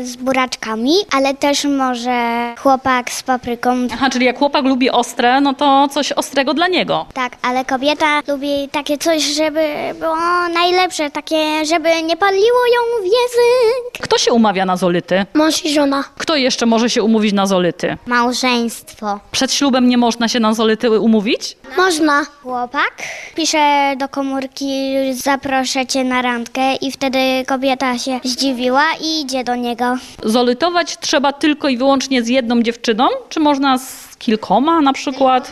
z 0.03 0.15
buraczkami, 0.15 0.93
ale 1.11 1.33
też 1.33 1.63
może 1.65 2.53
chłopak 2.59 3.11
z 3.11 3.23
papryką. 3.23 3.87
Aha, 3.93 4.09
czyli 4.09 4.25
jak 4.25 4.37
chłopak 4.37 4.65
lubi 4.65 4.89
ostre, 4.89 5.41
no 5.41 5.53
to 5.53 5.87
coś 5.91 6.11
ostrego 6.11 6.53
dla 6.53 6.67
niego. 6.67 7.05
Tak, 7.13 7.31
ale 7.41 7.65
kobieta 7.65 8.21
lubi 8.27 8.69
takie 8.71 8.97
coś, 8.97 9.23
żeby 9.23 9.65
było 9.99 10.15
najlepsze, 10.53 11.11
takie, 11.11 11.65
żeby 11.65 12.03
nie 12.03 12.17
paliło 12.17 12.65
ją 12.75 13.01
w 13.01 13.03
język. 13.03 14.01
Kto 14.01 14.17
się 14.17 14.33
umawia 14.33 14.65
na 14.65 14.77
zolity? 14.77 15.25
Mąż 15.33 15.65
i 15.65 15.73
żona. 15.73 16.03
Kto 16.17 16.35
jeszcze 16.35 16.65
może 16.65 16.89
się 16.89 17.03
umówić 17.03 17.33
na 17.33 17.45
zolity? 17.45 17.97
Małżeństwo. 18.05 19.19
Przed 19.31 19.53
ślubem 19.53 19.89
nie 19.89 19.97
można 19.97 20.27
się 20.27 20.39
na 20.39 20.53
zolity 20.53 20.99
umówić? 20.99 21.57
Można. 21.77 22.25
Chłopak 22.43 22.93
pisze 23.35 23.93
do 23.97 24.09
komórki, 24.09 24.93
zaproszę 25.13 25.85
cię 25.85 26.03
na 26.03 26.21
randkę 26.21 26.75
i 26.75 26.91
wtedy 26.91 27.19
kobieta 27.47 27.97
się 27.97 28.19
zdziwiła 28.23 28.83
i 29.01 29.18
idzie 29.21 29.43
do 29.43 29.55
niego. 29.55 29.97
Zolytować 30.23 30.97
trzeba 30.97 31.33
tylko 31.33 31.69
i 31.69 31.77
wyłącznie 31.77 32.23
z 32.23 32.27
jedną 32.27 32.61
dziewczyną? 32.61 33.07
Czy 33.29 33.39
można 33.39 33.77
z 33.77 34.08
kilkoma 34.19 34.81
na 34.81 34.93
przykład? 34.93 35.51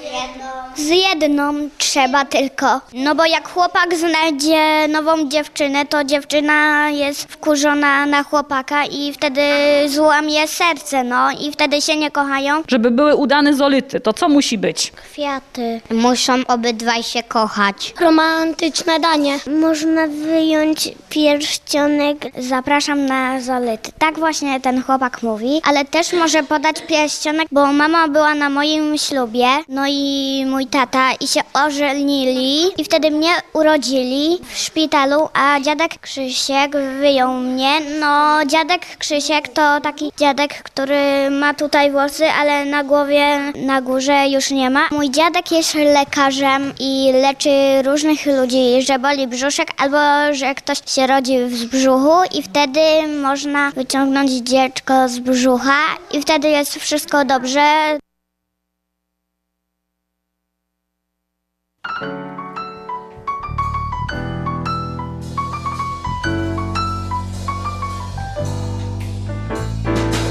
Z 0.75 0.89
jedną 0.89 1.53
trzeba 1.77 2.25
tylko. 2.25 2.81
No 2.93 3.15
bo 3.15 3.25
jak 3.25 3.49
chłopak 3.49 3.95
znajdzie 3.97 4.87
nową 4.87 5.29
dziewczynę, 5.29 5.85
to 5.85 6.03
dziewczyna 6.03 6.89
jest 6.89 7.23
wkurzona 7.23 8.05
na 8.05 8.23
chłopaka 8.23 8.85
i 8.85 9.13
wtedy 9.13 9.41
złamie 9.87 10.47
serce, 10.47 11.03
no 11.03 11.31
i 11.31 11.51
wtedy 11.51 11.81
się 11.81 11.97
nie 11.97 12.11
kochają. 12.11 12.63
Żeby 12.67 12.91
były 12.91 13.15
udane 13.15 13.53
zolity, 13.53 13.99
to 13.99 14.13
co 14.13 14.29
musi 14.29 14.57
być? 14.57 14.91
Kwiaty. 14.91 15.81
Muszą 15.91 16.33
obydwaj 16.47 17.03
się 17.03 17.23
kochać. 17.23 17.93
Romantyczne 17.99 18.99
danie. 18.99 19.39
Można 19.61 20.07
wyjąć 20.07 20.89
pierścionek. 21.09 22.17
Zapraszam 22.37 23.05
na 23.05 23.41
zolity. 23.41 23.91
Tak 23.99 24.19
właśnie 24.19 24.59
ten 24.59 24.83
chłopak 24.83 25.23
mówi, 25.23 25.61
ale 25.63 25.85
też 25.85 26.13
może 26.13 26.43
podać 26.43 26.81
pierścionek, 26.81 27.47
bo 27.51 27.73
mama 27.73 28.07
była 28.07 28.35
na 28.35 28.49
moim 28.57 28.97
ślubie, 28.97 29.47
no 29.69 29.83
i 29.87 30.45
mój 30.47 30.65
tata 30.65 31.13
i 31.13 31.27
się 31.27 31.41
ożenili 31.53 32.81
i 32.81 32.83
wtedy 32.83 33.11
mnie 33.11 33.29
urodzili 33.53 34.39
w 34.49 34.57
szpitalu, 34.57 35.29
a 35.33 35.59
dziadek 35.59 35.99
Krzysiek 36.01 36.71
wyjął 36.99 37.33
mnie. 37.33 37.71
No 37.99 38.45
dziadek 38.45 38.97
Krzysiek 38.97 39.47
to 39.47 39.81
taki 39.81 40.11
dziadek, 40.17 40.63
który 40.63 41.29
ma 41.31 41.53
tutaj 41.53 41.91
włosy, 41.91 42.25
ale 42.39 42.65
na 42.65 42.83
głowie, 42.83 43.53
na 43.55 43.81
górze 43.81 44.27
już 44.27 44.51
nie 44.51 44.69
ma. 44.69 44.87
Mój 44.91 45.09
dziadek 45.11 45.51
jest 45.51 45.73
lekarzem 45.75 46.73
i 46.79 47.11
leczy 47.21 47.81
różnych 47.85 48.25
ludzi, 48.25 48.81
że 48.81 48.99
boli 48.99 49.27
brzuszek 49.27 49.67
albo 49.77 49.97
że 50.31 50.55
ktoś 50.55 50.77
się 50.85 51.07
rodzi 51.07 51.39
w 51.39 51.65
brzuchu 51.65 52.37
i 52.37 52.43
wtedy 52.43 52.79
można 53.21 53.71
wyciągnąć 53.71 54.31
dziecko 54.31 55.09
z 55.09 55.19
brzucha 55.19 55.79
i 56.11 56.21
wtedy 56.21 56.49
jest 56.49 56.75
wszystko 56.75 57.25
dobrze. 57.25 57.97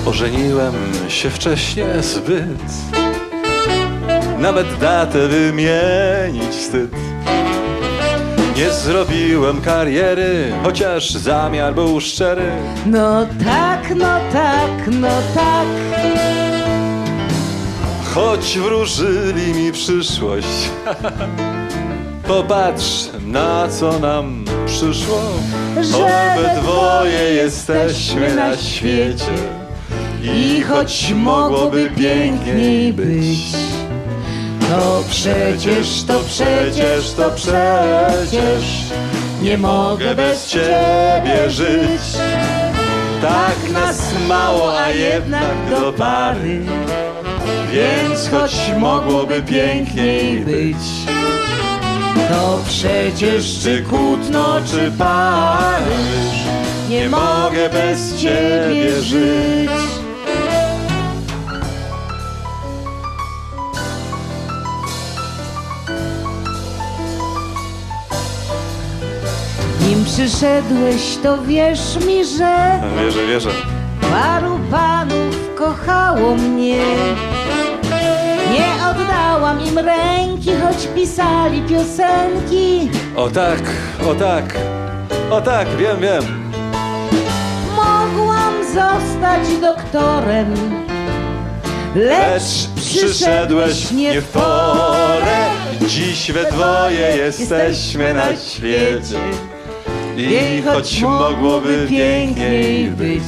Ożeniłem 0.07 0.75
się 1.09 1.31
wcześnie 1.31 1.87
zbyt. 2.03 2.73
Nawet 4.39 4.79
datę 4.79 5.29
wymienić 5.29 6.51
wstyd. 6.51 6.91
Nie 8.57 8.71
zrobiłem 8.71 9.61
kariery, 9.61 10.53
chociaż 10.63 11.11
zamiar 11.11 11.75
był 11.75 12.01
szczery. 12.01 12.51
No 12.87 13.27
tak, 13.45 13.95
no 13.97 14.19
tak, 14.33 14.71
no 15.01 15.09
tak. 15.35 15.67
Choć 18.15 18.59
wróżyli 18.59 19.55
mi 19.55 19.73
przyszłość. 19.73 20.71
Popatrz 22.29 23.09
na 23.27 23.69
co 23.69 23.99
nam 23.99 24.45
przyszło. 24.67 25.21
Obydwoje 25.77 27.35
jesteśmy 27.35 28.35
na 28.35 28.57
świecie 28.57 29.56
I 30.35 30.63
choć 30.63 31.13
mogłoby 31.13 31.91
piękniej 31.91 32.93
być 32.93 33.53
To 34.71 35.05
przecież, 35.11 36.03
to 36.03 36.21
przecież, 36.21 37.13
to 37.13 37.31
przecież 37.31 38.65
Nie 39.43 39.59
mogę 39.59 40.15
bez 40.15 40.49
ciebie 40.49 41.51
żyć. 41.51 42.03
Tak 43.23 43.73
nas 43.73 44.15
mało, 44.29 44.81
a 44.81 44.91
jednak 44.91 45.71
do 45.71 45.93
pary 45.93 46.61
Więc 47.73 48.29
choć 48.29 48.55
mogłoby 48.79 49.43
piękniej 49.43 50.41
być 50.41 50.77
To 52.29 52.61
przecież 52.69 53.59
Czy 53.63 53.83
Kutno, 53.83 54.61
czy 54.71 54.93
Paryż 54.99 56.37
Nie 56.89 57.09
mogę 57.09 57.71
bez 57.71 58.17
ciebie 58.17 59.03
żyć 59.03 59.96
przyszedłeś, 70.07 71.17
to 71.23 71.43
wierz 71.43 71.97
mi, 72.07 72.25
że 72.25 72.81
Wierzę, 73.01 73.27
wierzę. 73.27 73.51
paru 74.01 74.61
panów 74.71 75.55
kochało 75.55 76.35
mnie. 76.37 76.85
Nie 78.53 78.67
oddałam 78.91 79.61
im 79.67 79.79
ręki, 79.79 80.51
choć 80.63 80.87
pisali 80.95 81.63
piosenki. 81.63 82.91
O 83.17 83.31
tak, 83.31 83.61
o 84.11 84.15
tak, 84.15 84.45
o 85.31 85.41
tak, 85.41 85.69
wiem, 85.77 86.01
wiem. 86.01 86.51
Mogłam 87.77 88.55
zostać 88.65 89.61
doktorem, 89.61 90.55
Lecz 91.95 92.69
przyszedłeś 92.77 93.91
nie 93.91 94.21
w 94.21 94.29
porę. 94.29 95.47
Dziś 95.89 96.33
we 96.33 96.45
dwoje 96.53 97.17
jesteśmy 97.17 98.15
na 98.15 98.37
świecie 98.37 99.19
I 100.17 100.63
choć 100.63 101.03
mogłoby 101.03 101.87
piękniej 101.91 102.91
być. 102.91 103.23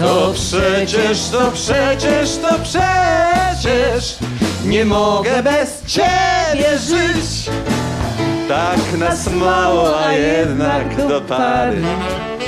To 0.00 0.32
przecież, 0.34 1.28
to 1.28 1.50
przecież, 1.50 2.36
to 2.36 2.54
przecież 2.62 4.18
Nie 4.64 4.84
mogę 4.84 5.42
bez 5.42 5.82
ciebie 5.86 6.78
żyć. 6.78 7.50
Tak 8.48 8.98
nas 8.98 9.32
mało, 9.32 10.00
a 10.00 10.12
jednak 10.12 11.08
do 11.08 11.20
pary. 11.20 11.82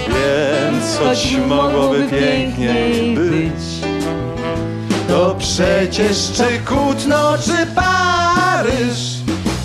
Więc 0.09 0.99
choć 0.99 1.37
mogłoby 1.49 2.09
piękniej 2.09 3.15
być 3.17 3.63
To 5.09 5.37
przecież 5.39 6.33
czy 6.33 6.59
Kutno, 6.67 7.39
czy 7.39 7.67
Paryż 7.75 9.13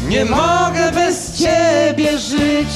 Nie 0.10 0.26
mogę 0.26 0.92
bez 0.94 1.40
ciebie 1.40 2.18
żyć 2.18 2.68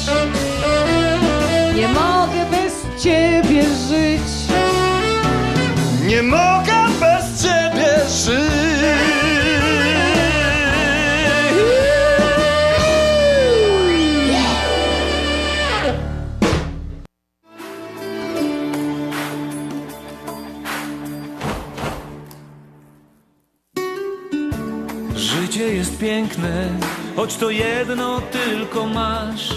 choć 27.22 27.36
to 27.38 27.49
jedno 27.49 28.22
tylko 28.22 28.86
masz. 28.86 29.53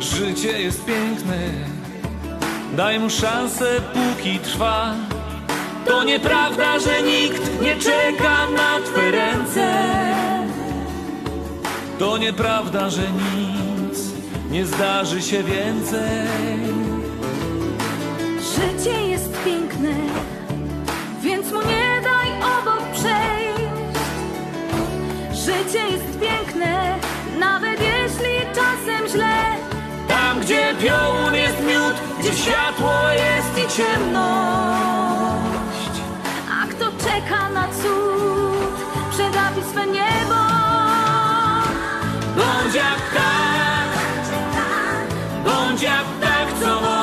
Życie 0.00 0.62
jest 0.62 0.84
piękne, 0.84 1.38
daj 2.76 3.00
mu 3.00 3.10
szansę, 3.10 3.80
póki 3.94 4.38
trwa. 4.38 4.94
To 5.86 6.04
nieprawda, 6.04 6.78
że 6.78 7.02
nikt 7.02 7.62
nie 7.62 7.76
czeka 7.76 8.50
na 8.50 8.80
twe 8.84 9.10
ręce. 9.10 9.74
To 11.98 12.18
nieprawda, 12.18 12.90
że 12.90 13.02
nic 13.02 13.98
nie 14.50 14.66
zdarzy 14.66 15.22
się 15.22 15.42
więcej. 15.42 16.26
Życie 18.54 19.08
jest 19.08 19.32
piękne, 19.44 19.94
więc 21.22 21.52
mu 21.52 21.58
nie 21.58 22.00
daj 22.02 22.28
obok 22.58 22.82
przejść. 22.92 23.56
Życie 25.46 25.78
jest 25.78 26.20
piękne, 26.20 26.35
nawet 27.38 27.80
jeśli 27.80 28.54
czasem 28.54 29.08
źle. 29.08 29.36
Tam, 30.08 30.40
gdzie 30.40 30.74
piołun 30.82 31.34
jest 31.34 31.60
miód, 31.60 31.94
gdzie 32.20 32.32
światło 32.32 32.92
jest 33.12 33.58
i 33.58 33.76
ciemność. 33.76 35.36
A 36.62 36.66
kto 36.66 36.84
czeka 37.04 37.48
na 37.48 37.68
cud, 37.68 38.76
przegapi 39.10 39.62
swe 39.70 39.86
niebo. 39.86 40.40
Bądź 42.36 42.74
jak 42.74 43.00
tak, 43.14 43.88
bądź 45.44 45.82
jak 45.82 46.04
tak, 46.20 46.60
co 46.60 46.95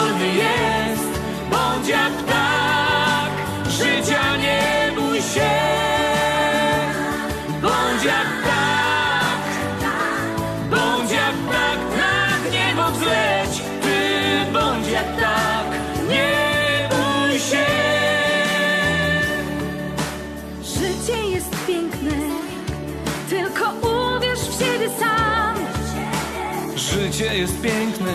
jest 27.44 27.62
piękne, 27.62 28.14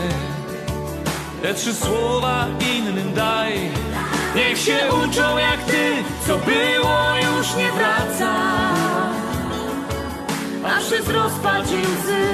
te 1.43 1.55
trzy 1.55 1.75
słowa 1.75 2.47
innym 2.77 3.15
daj. 3.15 3.53
Niech 4.37 4.59
się 4.59 4.79
uczą 5.05 5.39
jak 5.39 5.65
ty, 5.65 5.93
co 6.27 6.39
było 6.39 6.99
już 7.29 7.55
nie 7.55 7.73
wraca. 7.73 8.35
A 10.65 10.81
przez 10.81 11.09
rozpacz 11.09 11.67
i 11.71 11.81
łzy 11.81 12.27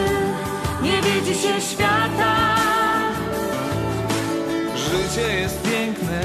nie 0.83 1.03
widzi 1.03 1.41
się 1.43 1.61
świata. 1.61 2.57
Życie 4.77 5.41
jest 5.41 5.63
piękne 5.63 6.23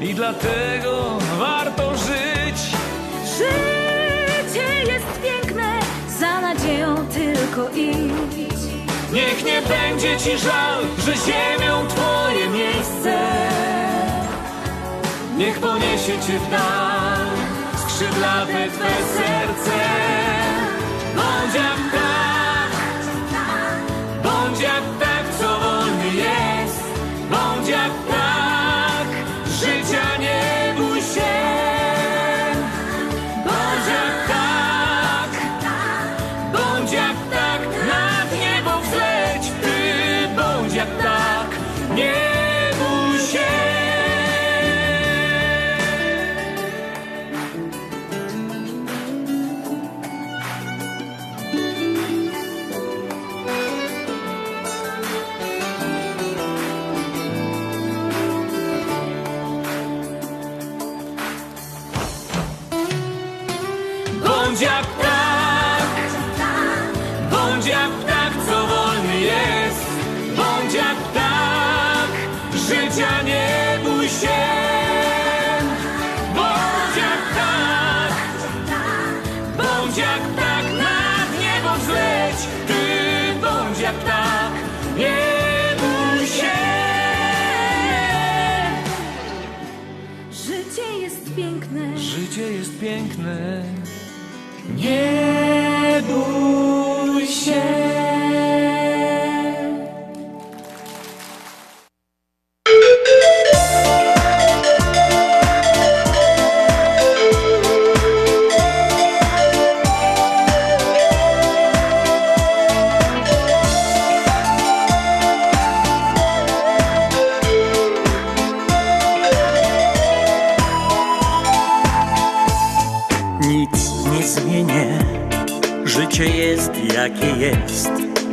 i 0.00 0.14
dlatego 0.14 1.18
warto 1.38 1.96
żyć. 1.96 2.58
Życie 3.38 4.92
jest 4.92 5.20
piękne, 5.22 5.78
za 6.20 6.40
nadzieją 6.40 6.96
tylko 7.06 7.70
idź. 7.70 8.71
Niech 9.12 9.44
nie 9.44 9.62
będzie 9.62 10.16
ci 10.18 10.38
żal, 10.38 10.82
że 10.98 11.12
ziemią 11.16 11.86
twoje 11.88 12.48
miejsce. 12.48 13.18
Niech 15.36 15.58
poniesie 15.58 16.12
cię 16.12 16.38
w 16.38 16.50
dal 16.50 17.26
skrzydlate 17.76 18.68
twe 18.70 18.90
serce. 19.16 20.11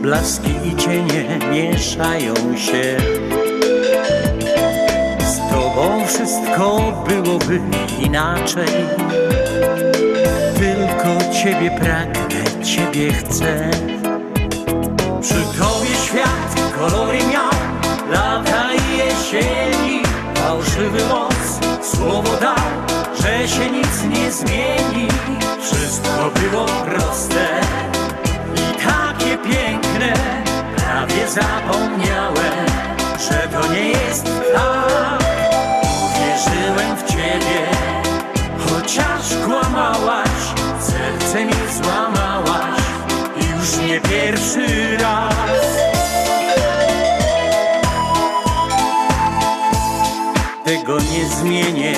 Blaski 0.09 0.51
i 0.65 0.75
cienie 0.75 1.39
mieszają 1.51 2.33
się. 2.57 2.97
Z 5.25 5.37
tobą 5.53 6.07
wszystko 6.07 6.93
byłoby 7.07 7.61
inaczej. 7.99 8.67
Tylko 10.57 11.33
ciebie 11.43 11.71
pragnę, 11.79 12.63
ciebie 12.63 13.13
chcę. 13.13 13.71
Przy 15.21 15.59
tobie 15.59 15.95
świat 16.05 16.71
kolory 16.79 17.17
miał, 17.17 17.51
lata 18.11 18.69
i 18.73 18.97
jesieni. 18.97 20.01
Fałszywy 20.35 21.05
moc, 21.05 21.59
słowo 21.81 22.37
dał, 22.41 22.95
że 23.21 23.47
się 23.47 23.71
nic 23.71 24.17
nie 24.17 24.31
zmieni. 24.31 25.07
Wszystko 25.61 26.31
było 26.41 26.65
proste 26.65 27.61
i 28.55 28.83
takie 28.83 29.37
piękne 29.37 29.78
prawie 30.75 31.27
zapomniałem, 31.27 32.65
że 33.29 33.47
to 33.47 33.73
nie 33.73 33.89
jest 33.89 34.25
tak. 34.25 35.23
Uwierzyłem 36.05 36.97
w 36.97 37.03
ciebie, 37.03 37.67
chociaż 38.67 39.45
kłamałaś, 39.45 40.29
serce 40.79 41.45
mi 41.45 41.83
złamałaś, 41.83 42.81
już 43.35 43.77
nie 43.87 43.99
pierwszy 44.01 44.97
raz. 44.97 45.79
Tego 50.65 50.97
nie 50.99 51.25
zmienię, 51.29 51.95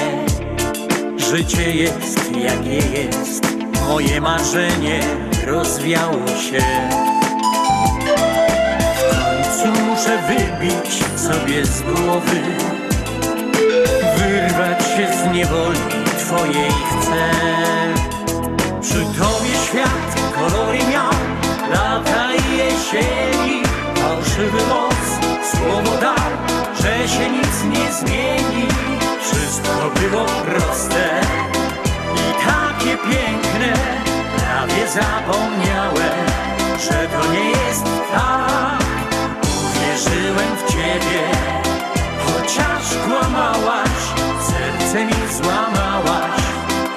życie 1.18 1.72
jest 1.72 2.12
jakie 2.38 3.02
jest, 3.02 3.44
moje 3.88 4.22
marzenie 4.22 5.00
rozwiało 5.46 6.28
się 6.28 6.62
muszę 10.12 10.28
wybić 10.28 11.20
sobie 11.20 11.66
z 11.66 11.82
głowy, 11.82 12.42
wyrwać 14.18 14.84
się 14.86 15.08
z 15.18 15.34
niewoli 15.34 15.80
twojej 16.20 16.72
chcę. 16.72 17.32
Przy 18.82 19.00
tobie 19.00 19.56
świat 19.68 20.34
kolory 20.36 20.78
miał, 20.78 21.12
lata 21.72 22.34
i 22.34 22.58
jesieni, 22.58 23.64
fałszywy 23.96 24.68
moc, 24.70 25.26
słowo 25.52 25.98
dał, 26.02 26.32
że 26.82 27.08
się 27.08 27.30
nic 27.30 27.64
nie 27.64 27.92
zmieni. 27.92 28.68
Wszystko 29.22 29.92
było 30.00 30.26
proste 30.26 31.22
i 32.16 32.46
takie 32.46 32.98
piękne, 32.98 33.74
prawie 34.38 34.88
zapomniałem, 34.88 36.28
że 36.80 37.08
to 37.08 37.34
nie 37.34 37.50
jest 37.50 37.84
tak. 38.12 39.01
Uwierzyłem 40.02 40.58
w 40.58 40.72
ciebie, 40.72 41.32
chociaż 42.26 42.96
kłamałaś, 43.06 43.90
serce 44.42 45.06
mi 45.06 45.34
złamałaś, 45.42 46.42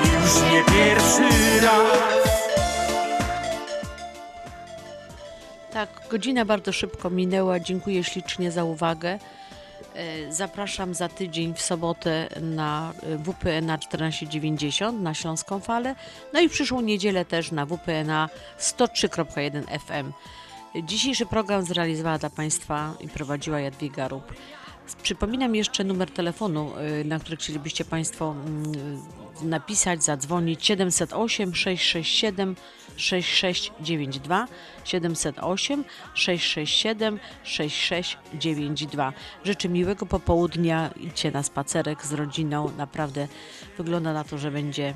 już 0.04 0.52
nie 0.52 0.64
pierwszy 0.64 1.60
raz. 1.62 2.48
Tak, 5.72 5.88
godzina 6.10 6.44
bardzo 6.44 6.72
szybko 6.72 7.10
minęła. 7.10 7.60
Dziękuję 7.60 8.04
ślicznie 8.04 8.50
za 8.50 8.64
uwagę. 8.64 9.18
E, 9.94 10.32
Zapraszam 10.32 10.94
za 10.94 11.08
tydzień 11.08 11.54
w 11.54 11.60
sobotę 11.62 12.28
na 12.40 12.92
e, 13.02 13.16
WPNA 13.18 13.78
1490 13.78 15.00
na 15.00 15.14
Śląską 15.14 15.60
Falę, 15.60 15.94
no 16.32 16.40
i 16.40 16.48
przyszłą 16.48 16.80
niedzielę 16.80 17.24
też 17.24 17.52
na 17.52 17.66
WPNA 17.66 18.28
103.1 18.58 19.62
FM. 19.78 20.12
Dzisiejszy 20.82 21.26
program 21.26 21.64
zrealizowała 21.64 22.18
dla 22.18 22.30
Państwa 22.30 22.94
i 23.00 23.08
prowadziła 23.08 23.60
Jadwiga 23.60 24.08
Rób. 24.08 24.34
Przypominam 25.02 25.54
jeszcze 25.54 25.84
numer 25.84 26.10
telefonu, 26.10 26.72
y, 27.00 27.04
na 27.04 27.18
który 27.18 27.36
chcielibyście 27.36 27.84
Państwo 27.84 28.34
mm, 28.46 29.02
napisać, 29.42 30.04
zadzwonić 30.04 30.66
708 30.66 31.54
667 31.54 32.56
6692 32.96 34.48
708 34.84 35.84
667 36.14 37.18
6692. 37.44 39.12
Życzę 39.44 39.68
miłego 39.68 40.06
popołudnia, 40.06 40.90
idźcie 41.00 41.30
na 41.30 41.42
spacerek 41.42 42.06
z 42.06 42.12
rodziną. 42.12 42.70
Naprawdę 42.76 43.28
wygląda 43.78 44.12
na 44.12 44.24
to, 44.24 44.38
że 44.38 44.50
będzie 44.50 44.94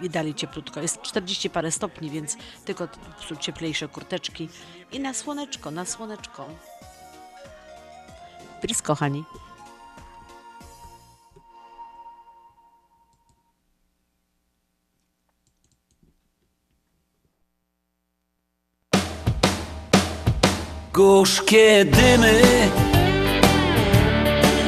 i 0.00 0.10
dalej 0.10 0.34
cieplutko. 0.34 0.80
Jest 0.80 1.02
40 1.02 1.50
parę 1.50 1.70
stopni, 1.70 2.10
więc 2.10 2.36
tylko 2.64 2.88
cieplejsze 3.40 3.88
kurteczki. 3.88 4.48
I 4.92 5.00
na 5.00 5.14
słoneczko, 5.14 5.70
na 5.70 5.84
słoneczko. 5.84 6.46
Pris, 8.60 8.82
kochani. 8.82 9.24
Gorzkie 20.92 21.84
dymy 21.84 22.42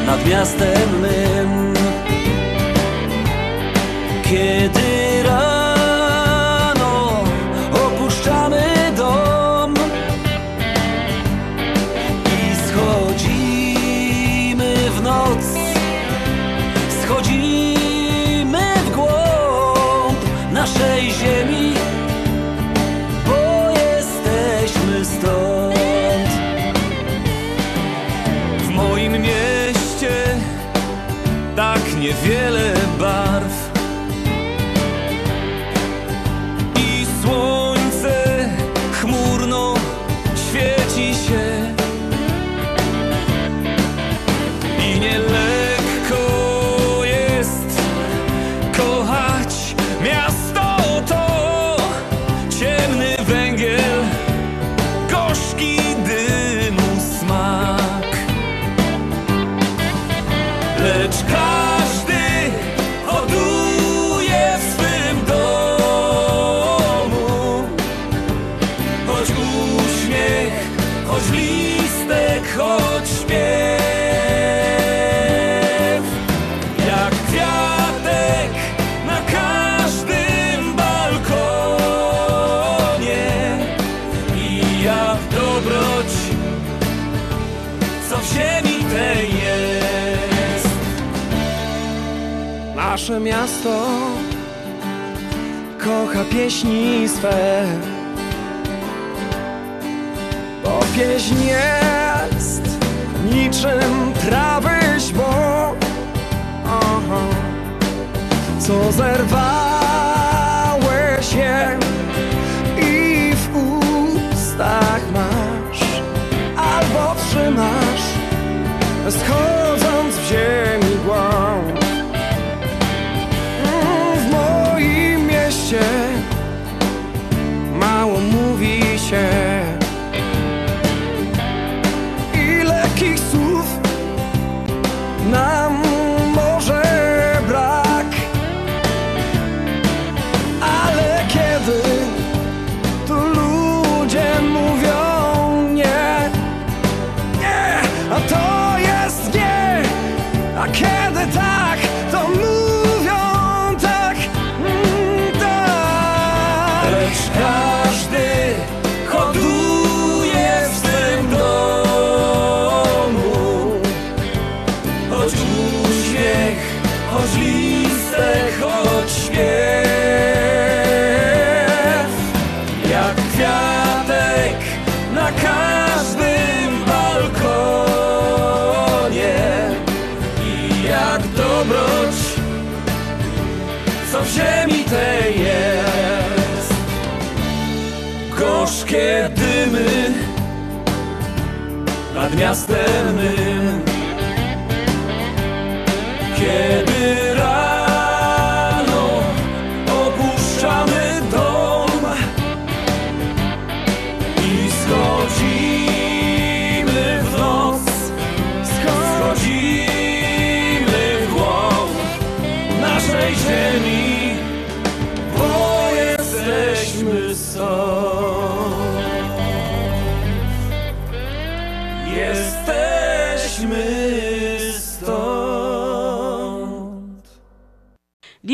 nad 0.07 0.27
miastem 0.27 1.01
mym 1.01 1.28
Kiedy 4.29 4.98
pieśni 96.49 97.09
swe 97.09 97.65
Bo 100.65 100.81
pieśń 100.97 101.35
jest 101.45 102.63
niczym 103.33 104.13
trawy 104.21 104.79
źbo 104.99 105.31
Aha. 106.65 107.21
Co 108.59 108.93
zerwałeś 108.93 109.38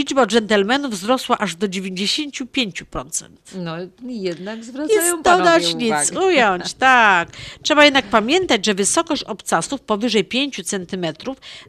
Liczba 0.05 0.27
dżentelmenów 0.27 0.93
wzrosła 0.93 1.39
aż 1.39 1.57
do 1.57 1.67
95%. 1.69 3.29
No 3.55 3.77
jednak 4.09 4.65
zwracają 4.65 5.17
Nic 5.17 5.25
panowie 5.25 5.45
dodać, 5.45 5.75
nic 5.75 6.19
ująć, 6.19 6.75
tak. 6.89 7.29
Trzeba 7.63 7.85
jednak 7.85 8.05
pamiętać, 8.05 8.67
że 8.67 8.75
wysokość 8.75 9.25
obcasów 9.25 9.81
powyżej 9.81 10.25
5 10.25 10.61
cm 10.65 11.07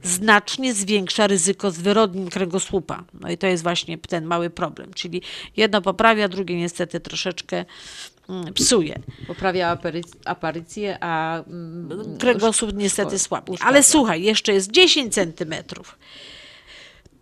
znacznie 0.04 0.74
zwiększa 0.74 1.28
ryzyko 1.28 1.72
zwyrodnień 1.72 2.30
kręgosłupa. 2.30 3.04
No 3.14 3.30
i 3.32 3.38
to 3.38 3.48
jest 3.48 3.64
właśnie 3.64 3.98
ten 3.98 4.26
mały 4.26 4.50
problem, 4.50 4.94
czyli 4.94 5.22
jedno 5.58 5.82
poprawia, 5.82 6.28
drugie 6.28 6.56
niestety 6.56 7.00
troszeczkę 7.00 7.66
mm, 8.30 8.54
psuje. 8.54 9.00
Poprawia 9.28 9.76
aparyc- 9.76 10.16
aparycję, 10.26 10.98
a 11.02 11.44
mm, 11.44 12.18
Kręgosłup 12.20 12.74
niestety 12.74 13.20
słabnie. 13.20 13.58
Ale 13.62 13.84
słuchaj, 13.84 14.24
jeszcze 14.24 14.54
jest 14.54 14.72
10 14.72 15.14
centymetrów. 15.14 15.98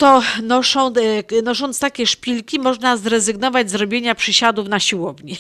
To 0.03 0.21
noszą, 0.43 0.87
e, 0.87 1.41
nosząc 1.41 1.79
takie 1.79 2.07
szpilki 2.07 2.59
można 2.59 2.97
zrezygnować 2.97 3.71
z 3.71 3.75
robienia 3.75 4.15
przysiadów 4.15 4.67
na 4.67 4.79
siłowni. 4.79 5.37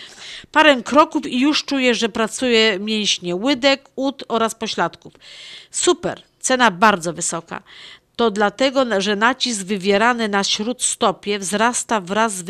Parę 0.52 0.82
kroków 0.82 1.26
i 1.26 1.40
już 1.40 1.64
czujesz, 1.64 1.98
że 1.98 2.08
pracuje 2.08 2.78
mięśnie 2.78 3.36
łydek, 3.36 3.88
ud 3.96 4.24
oraz 4.28 4.54
pośladków. 4.54 5.12
Super, 5.70 6.22
cena 6.40 6.70
bardzo 6.70 7.12
wysoka. 7.12 7.62
To 8.16 8.30
dlatego, 8.30 9.00
że 9.00 9.16
nacisk 9.16 9.62
wywierany 9.62 10.28
na 10.28 10.44
śródstopie 10.44 11.38
wzrasta 11.38 12.00
wraz 12.00 12.32
z 12.32 12.42